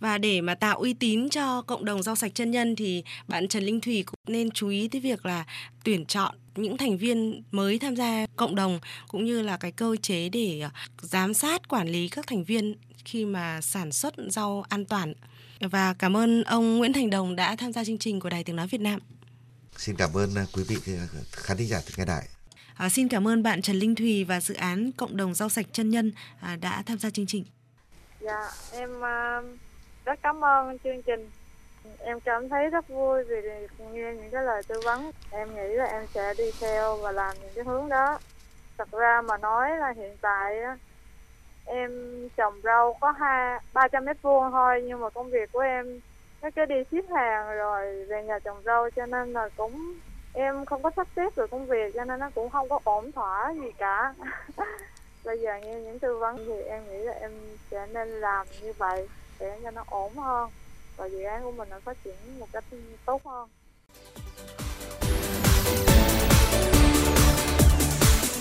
Và 0.00 0.18
để 0.18 0.40
mà 0.40 0.54
tạo 0.54 0.78
uy 0.78 0.94
tín 0.94 1.28
cho 1.28 1.62
cộng 1.62 1.84
đồng 1.84 2.02
rau 2.02 2.16
sạch 2.16 2.32
chân 2.34 2.50
nhân 2.50 2.76
thì 2.76 3.04
bạn 3.28 3.48
Trần 3.48 3.64
Linh 3.64 3.80
Thùy 3.80 4.02
cũng 4.02 4.20
nên 4.26 4.50
chú 4.50 4.68
ý 4.68 4.88
tới 4.88 5.00
việc 5.00 5.26
là 5.26 5.44
tuyển 5.84 6.06
chọn 6.06 6.34
những 6.54 6.76
thành 6.76 6.98
viên 6.98 7.42
mới 7.50 7.78
tham 7.78 7.96
gia 7.96 8.26
cộng 8.36 8.54
đồng 8.54 8.80
cũng 9.08 9.24
như 9.24 9.42
là 9.42 9.56
cái 9.56 9.72
cơ 9.72 9.96
chế 10.02 10.28
để 10.28 10.60
ờ, 10.60 10.70
giám 11.00 11.34
sát 11.34 11.68
quản 11.68 11.88
lý 11.88 12.08
các 12.08 12.26
thành 12.26 12.44
viên 12.44 12.74
khi 13.04 13.24
mà 13.24 13.60
sản 13.60 13.92
xuất 13.92 14.14
rau 14.28 14.64
an 14.68 14.84
toàn. 14.84 15.14
Và 15.60 15.94
cảm 15.94 16.16
ơn 16.16 16.42
ông 16.44 16.78
Nguyễn 16.78 16.92
Thành 16.92 17.10
Đồng 17.10 17.36
đã 17.36 17.56
tham 17.56 17.72
gia 17.72 17.84
chương 17.84 17.98
trình 17.98 18.20
của 18.20 18.28
Đài 18.30 18.44
Tiếng 18.44 18.56
Nói 18.56 18.66
Việt 18.66 18.80
Nam. 18.80 19.00
xin 19.76 19.96
cảm 19.96 20.16
ơn 20.16 20.34
à, 20.34 20.46
quý 20.52 20.62
vị 20.62 20.76
à, 20.86 21.06
khán 21.32 21.56
thính 21.56 21.68
giả 21.68 21.80
nghe 21.96 22.04
đài 22.04 22.28
À, 22.76 22.88
xin 22.88 23.08
cảm 23.08 23.28
ơn 23.28 23.42
bạn 23.42 23.62
Trần 23.62 23.76
Linh 23.76 23.94
Thùy 23.94 24.24
và 24.24 24.40
dự 24.40 24.54
án 24.54 24.92
Cộng 24.92 25.16
đồng 25.16 25.34
rau 25.34 25.48
sạch 25.48 25.66
chân 25.72 25.90
nhân 25.90 26.12
à, 26.40 26.56
đã 26.56 26.82
tham 26.86 26.98
gia 26.98 27.10
chương 27.10 27.26
trình. 27.26 27.44
dạ 28.20 28.50
em 28.72 29.04
à, 29.04 29.40
rất 30.06 30.18
cảm 30.22 30.44
ơn 30.44 30.78
chương 30.78 31.02
trình. 31.02 31.30
Em 31.98 32.20
cảm 32.20 32.48
thấy 32.48 32.70
rất 32.70 32.88
vui 32.88 33.24
vì 33.24 33.36
nghe 33.92 34.14
những 34.14 34.30
cái 34.30 34.44
lời 34.44 34.62
tư 34.68 34.80
vấn. 34.84 35.10
Em 35.30 35.54
nghĩ 35.54 35.68
là 35.68 35.84
em 35.84 36.06
sẽ 36.14 36.34
đi 36.38 36.50
theo 36.60 36.96
và 36.96 37.12
làm 37.12 37.36
những 37.42 37.52
cái 37.54 37.64
hướng 37.64 37.88
đó. 37.88 38.18
Thật 38.78 38.88
ra 38.92 39.22
mà 39.22 39.36
nói 39.36 39.76
là 39.76 39.92
hiện 39.96 40.16
tại 40.20 40.56
em 41.64 41.90
trồng 42.36 42.60
rau 42.62 42.96
có 43.00 43.10
hai, 43.10 43.60
ba 43.72 43.88
trăm 43.88 44.04
mét 44.04 44.22
vuông 44.22 44.50
thôi, 44.50 44.82
nhưng 44.86 45.00
mà 45.00 45.10
công 45.10 45.30
việc 45.30 45.52
của 45.52 45.60
em 45.60 46.00
nó 46.42 46.50
cứ 46.56 46.64
đi 46.64 46.76
ship 46.90 47.10
hàng 47.10 47.56
rồi 47.56 48.04
về 48.04 48.22
nhà 48.22 48.38
trồng 48.38 48.62
rau, 48.64 48.90
cho 48.90 49.06
nên 49.06 49.32
là 49.32 49.48
cũng, 49.56 49.94
em 50.32 50.64
không 50.64 50.82
có 50.82 50.90
sắp 50.96 51.06
xếp 51.16 51.36
được 51.36 51.50
công 51.50 51.66
việc, 51.66 51.94
cho 51.94 52.04
nên 52.04 52.20
nó 52.20 52.30
cũng 52.34 52.50
không 52.50 52.68
có 52.68 52.80
ổn 52.84 53.12
thỏa 53.12 53.54
gì 53.54 53.72
cả. 53.78 54.14
Bây 55.24 55.38
giờ 55.38 55.58
nghe 55.62 55.74
những 55.74 55.98
tư 55.98 56.18
vấn 56.18 56.36
thì 56.36 56.62
em 56.62 56.82
nghĩ 56.88 56.98
là 56.98 57.12
em 57.12 57.30
sẽ 57.70 57.86
nên 57.92 58.08
làm 58.08 58.46
như 58.62 58.72
vậy 58.78 59.08
để 59.40 59.58
cho 59.62 59.70
nó 59.70 59.84
ổn 59.86 60.16
hơn 60.16 60.50
và 60.96 61.08
dự 61.08 61.22
án 61.22 61.42
của 61.42 61.52
mình 61.52 61.68
nó 61.70 61.80
phát 61.84 61.96
triển 62.04 62.14
một 62.38 62.46
cách 62.52 62.64
tốt 63.06 63.22
hơn 63.24 63.48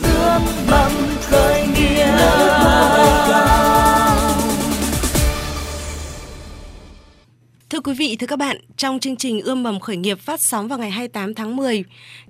ước 0.03 0.39
mong 0.71 0.91
khởi 1.21 1.67
nghiệp 1.67 2.05
Thưa 7.69 7.79
quý 7.79 7.93
vị, 7.93 8.15
thưa 8.19 8.27
các 8.27 8.39
bạn, 8.39 8.57
trong 8.77 8.99
chương 8.99 9.15
trình 9.15 9.41
Ươm 9.41 9.63
mầm 9.63 9.79
khởi 9.79 9.97
nghiệp 9.97 10.19
phát 10.19 10.41
sóng 10.41 10.67
vào 10.67 10.79
ngày 10.79 10.91
28 10.91 11.33
tháng 11.33 11.55
10, 11.55 11.83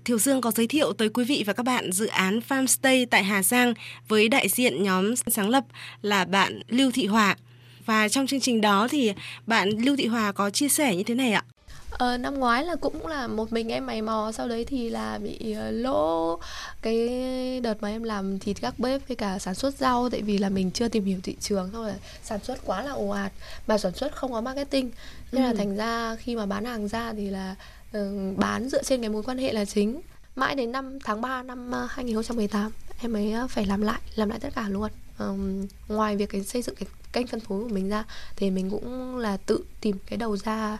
Thiều 0.06 0.18
Dương 0.18 0.42
có 0.42 0.52
giới 0.52 0.68
thiệu 0.68 0.94
tới 0.94 1.10
quý 1.10 1.24
vị 1.24 1.44
và 1.48 1.54
các 1.54 1.64
bạn 1.64 1.92
dự 1.92 2.08
án 2.08 2.40
Farmstay 2.50 3.06
tại 3.12 3.24
Hà 3.24 3.44
Giang 3.44 3.74
với 4.08 4.30
đại 4.30 4.50
diện 4.50 4.84
nhóm 4.84 5.16
sáng 5.16 5.50
lập 5.50 5.64
là 6.02 6.26
bạn 6.26 6.60
Lưu 6.68 6.92
Thị 6.92 7.06
Hòa. 7.06 7.36
Và 7.86 8.08
trong 8.08 8.28
chương 8.28 8.40
trình 8.40 8.62
đó 8.62 8.88
thì 8.92 9.14
bạn 9.48 9.70
Lưu 9.70 9.96
Thị 9.96 10.08
Hòa 10.08 10.32
có 10.32 10.50
chia 10.50 10.70
sẻ 10.70 10.96
như 10.96 11.04
thế 11.04 11.16
này 11.16 11.32
ạ. 11.32 11.44
Ờ, 11.92 12.18
năm 12.18 12.40
ngoái 12.40 12.66
là 12.66 12.76
cũng 12.76 13.08
là 13.08 13.28
một 13.28 13.54
mình 13.54 13.70
em 13.70 13.86
mày 13.86 14.02
mò 14.02 14.32
sau 14.34 14.48
đấy 14.48 14.66
thì 14.66 14.90
là 14.90 15.18
bị 15.18 15.52
ờ, 15.52 15.72
lỗ 15.72 16.40
cái 16.82 17.10
đợt 17.64 17.82
mà 17.82 17.90
em 17.90 18.04
làm 18.04 18.40
thịt 18.40 18.58
các 18.62 18.80
bếp 18.80 19.08
với 19.08 19.16
cả 19.16 19.40
sản 19.40 19.56
xuất 19.56 19.78
rau 19.78 20.10
tại 20.10 20.22
vì 20.22 20.38
là 20.38 20.50
mình 20.50 20.72
chưa 20.72 20.88
tìm 20.88 21.06
hiểu 21.06 21.20
thị 21.24 21.36
trường 21.40 21.70
thôi 21.74 21.88
là 21.90 21.96
sản 22.24 22.40
xuất 22.44 22.60
quá 22.66 22.82
là 22.82 22.92
ồ 22.92 23.10
ạt 23.10 23.32
mà 23.68 23.78
sản 23.78 23.92
xuất 23.96 24.16
không 24.16 24.32
có 24.32 24.42
marketing 24.42 24.92
nên 25.32 25.44
là 25.44 25.50
Ừ. 25.52 25.56
thành 25.58 25.76
ra 25.76 26.16
khi 26.16 26.36
mà 26.36 26.46
bán 26.46 26.66
hàng 26.66 26.88
ra 26.88 27.14
thì 27.14 27.30
là 27.30 27.56
ừ, 27.94 28.34
bán 28.38 28.70
dựa 28.70 28.84
trên 28.84 29.02
cái 29.02 29.10
mối 29.10 29.24
quan 29.24 29.38
hệ 29.38 29.54
là 29.54 29.66
chính 29.66 30.02
mãi 30.36 30.56
đến 30.56 30.72
năm 30.72 31.00
tháng 31.04 31.22
3 31.22 31.44
năm 31.44 31.72
ờ, 31.72 31.88
2018 31.90 32.72
em 33.02 33.14
mới 33.14 33.32
ờ, 33.32 33.48
phải 33.48 33.66
làm 33.66 33.82
lại 33.82 34.00
làm 34.16 34.30
lại 34.30 34.40
tất 34.40 34.50
cả 34.56 34.70
luôn 34.70 34.90
Ờm, 35.18 35.66
ngoài 35.88 36.18
việc 36.18 36.30
cái 36.30 36.44
xây 36.44 36.62
dựng 36.62 36.76
cái 36.76 36.88
kênh 37.14 37.28
phân 37.28 37.40
phối 37.40 37.64
của 37.64 37.70
mình 37.70 37.90
ra 37.90 38.04
thì 38.36 38.52
mình 38.52 38.70
cũng 38.70 39.18
là 39.18 39.38
tự 39.38 39.66
tìm 39.82 39.98
cái 40.06 40.18
đầu 40.18 40.38
ra 40.38 40.78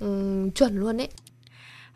ừm, 0.00 0.50
chuẩn 0.50 0.76
luôn 0.76 1.00
ấy 1.00 1.08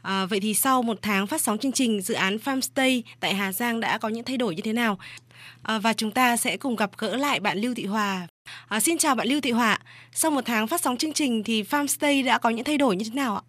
À, 0.02 0.26
vậy 0.30 0.40
thì 0.42 0.54
sau 0.54 0.82
một 0.82 0.96
tháng 1.02 1.26
phát 1.26 1.40
sóng 1.40 1.58
chương 1.58 1.72
trình, 1.72 2.00
dự 2.00 2.14
án 2.14 2.36
Farmstay 2.36 3.02
tại 3.20 3.34
Hà 3.34 3.52
Giang 3.52 3.80
đã 3.80 3.98
có 3.98 4.08
những 4.08 4.24
thay 4.24 4.36
đổi 4.36 4.54
như 4.54 4.62
thế 4.64 4.72
nào? 4.72 4.96
À, 5.62 5.78
và 5.82 5.92
chúng 5.92 6.10
ta 6.10 6.36
sẽ 6.36 6.56
cùng 6.56 6.76
gặp 6.76 6.90
gỡ 6.98 7.16
lại 7.16 7.40
bạn 7.40 7.58
Lưu 7.58 7.74
Thị 7.76 7.86
Hòa. 7.86 8.26
À, 8.68 8.80
xin 8.80 8.98
chào 8.98 9.14
bạn 9.14 9.28
Lưu 9.28 9.40
Thị 9.40 9.50
Hòa. 9.50 9.78
Sau 10.12 10.30
một 10.30 10.40
tháng 10.44 10.66
phát 10.66 10.80
sóng 10.80 10.96
chương 10.96 11.12
trình 11.12 11.42
thì 11.44 11.62
Farmstay 11.62 12.26
đã 12.26 12.38
có 12.38 12.50
những 12.50 12.64
thay 12.64 12.78
đổi 12.78 12.96
như 12.96 13.04
thế 13.04 13.16
nào 13.16 13.34
ạ? 13.34 13.42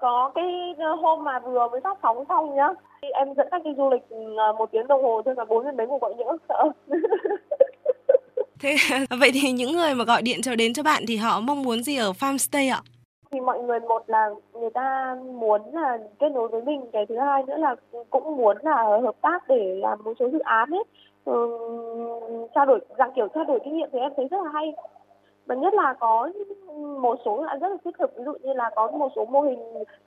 có 0.00 0.32
cái 0.34 0.44
ờ, 0.78 0.94
hôm 0.94 1.24
mà 1.24 1.38
vừa 1.38 1.68
mới 1.68 1.80
phát 1.80 1.98
sóng 2.02 2.24
xong 2.28 2.54
nhá 2.56 2.68
thì 3.02 3.08
em 3.08 3.34
dẫn 3.36 3.48
khách 3.50 3.64
đi 3.64 3.70
du 3.76 3.90
lịch 3.90 4.02
ờ, 4.36 4.52
một 4.52 4.72
tiếng 4.72 4.86
đồng 4.88 5.02
hồ 5.02 5.22
thôi 5.24 5.34
mà 5.34 5.44
bốn 5.44 5.64
mươi 5.64 5.72
mấy 5.72 5.86
cuộc 5.86 6.02
gọi 6.02 6.14
nhỡ 6.14 6.36
sợ 6.48 6.64
Thế 8.64 8.76
vậy 9.20 9.30
thì 9.34 9.52
những 9.52 9.72
người 9.72 9.94
mà 9.94 10.04
gọi 10.04 10.22
điện 10.22 10.42
cho 10.42 10.54
đến 10.54 10.72
cho 10.72 10.82
bạn 10.82 11.02
thì 11.08 11.16
họ 11.16 11.40
mong 11.40 11.62
muốn 11.62 11.82
gì 11.82 11.96
ở 11.96 12.12
Farmstay 12.12 12.72
ạ? 12.72 12.80
thì 13.30 13.40
mọi 13.40 13.62
người 13.62 13.80
một 13.80 14.02
là 14.06 14.30
người 14.52 14.70
ta 14.70 15.16
muốn 15.34 15.60
là 15.72 15.98
kết 16.20 16.28
nối 16.32 16.48
với 16.48 16.62
mình 16.62 16.80
cái 16.92 17.06
thứ 17.08 17.18
hai 17.18 17.42
nữa 17.46 17.56
là 17.56 17.74
cũng 18.10 18.36
muốn 18.36 18.56
là 18.62 18.98
hợp 19.02 19.14
tác 19.20 19.48
để 19.48 19.78
làm 19.82 19.98
một 20.04 20.12
số 20.18 20.30
dự 20.30 20.38
án 20.38 20.70
ấy. 20.70 20.84
Ừ, 21.24 21.58
trao 22.54 22.66
đổi 22.66 22.80
dạng 22.98 23.12
kiểu 23.16 23.28
trao 23.34 23.44
đổi 23.44 23.60
kinh 23.64 23.76
nghiệm 23.76 23.88
thì 23.92 23.98
em 23.98 24.12
thấy 24.16 24.28
rất 24.30 24.42
là 24.44 24.50
hay. 24.54 24.72
Và 25.46 25.54
nhất 25.54 25.74
là 25.74 25.94
có 26.00 26.30
một 27.00 27.18
số 27.24 27.44
là 27.44 27.56
rất 27.56 27.68
là 27.68 27.76
thiết 27.84 27.94
thực 27.98 28.16
ví 28.16 28.24
dụ 28.24 28.32
như 28.42 28.52
là 28.52 28.70
có 28.76 28.90
một 28.90 29.12
số 29.16 29.24
mô 29.24 29.40
hình 29.40 29.58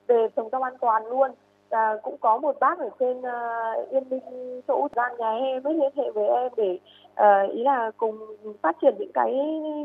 về 0.08 0.28
trồng 0.36 0.50
rau 0.52 0.62
an 0.62 0.74
toàn 0.82 1.06
luôn 1.06 1.32
và 1.70 1.98
cũng 2.04 2.18
có 2.20 2.38
một 2.38 2.60
bác 2.60 2.80
ở 2.80 2.90
trên 3.00 3.18
uh, 3.18 3.92
Yên 3.92 4.04
Minh 4.10 4.62
chỗ 4.68 4.88
gian 4.96 5.12
nhà 5.20 5.30
em 5.30 5.64
mới 5.64 5.74
liên 5.74 5.92
hệ 5.98 6.12
với 6.16 6.28
em 6.28 6.52
để 6.58 6.80
uh, 7.12 7.56
ý 7.56 7.64
là 7.64 7.92
cùng 7.98 8.18
phát 8.62 8.76
triển 8.82 8.96
những 9.00 9.12
cái 9.14 9.34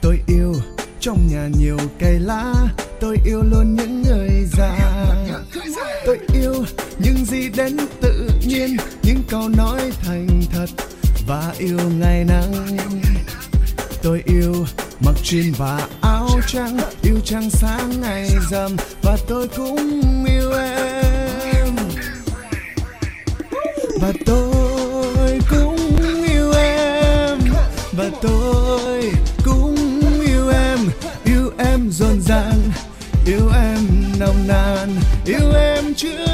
Tôi 0.00 0.20
yêu, 0.26 0.54
trong 1.00 1.28
nhà 1.30 1.48
nhiều 1.58 1.78
cây 1.98 2.18
lá, 2.18 2.54
tôi 3.00 3.16
yêu 3.24 3.42
luôn 3.50 3.76
những 3.76 4.02
người 4.02 4.30
già. 4.58 5.04
Tôi 6.06 6.18
yêu, 6.34 6.54
những 6.98 7.24
gì 7.24 7.48
đến 7.56 7.76
tự 8.00 8.30
nhiên, 8.46 8.76
những 9.02 9.22
câu 9.28 9.48
nói 9.48 9.92
thành 10.02 10.42
thật 10.52 10.66
và 11.26 11.54
yêu 11.58 11.78
ngày 11.98 12.24
nắng 12.24 12.52
tôi 14.02 14.22
yêu 14.26 14.66
mặc 15.04 15.14
jean 15.22 15.52
và 15.56 15.88
áo 16.00 16.28
trắng, 16.46 16.76
yêu 17.02 17.20
trăng 17.24 17.50
sáng 17.50 18.00
ngày 18.00 18.30
rằm, 18.50 18.76
và 19.02 19.16
tôi 19.28 19.48
cũng 19.56 20.24
yêu 20.24 20.52
em. 20.52 21.76
Và 24.00 24.12
tôi 24.26 25.40
cũng 25.50 25.96
yêu 26.28 26.52
em. 26.52 27.38
Và 27.92 28.10
tôi 28.22 29.12
cũng 29.44 30.00
yêu 30.20 30.48
em. 30.48 30.78
Yêu 31.24 31.52
em 31.58 31.90
dồn 31.90 32.20
dàng 32.20 32.60
yêu 33.26 33.50
em 33.54 33.78
nồng 34.18 34.46
nàn, 34.46 34.88
yêu 35.26 35.52
em 35.54 35.94
chưa 35.94 36.31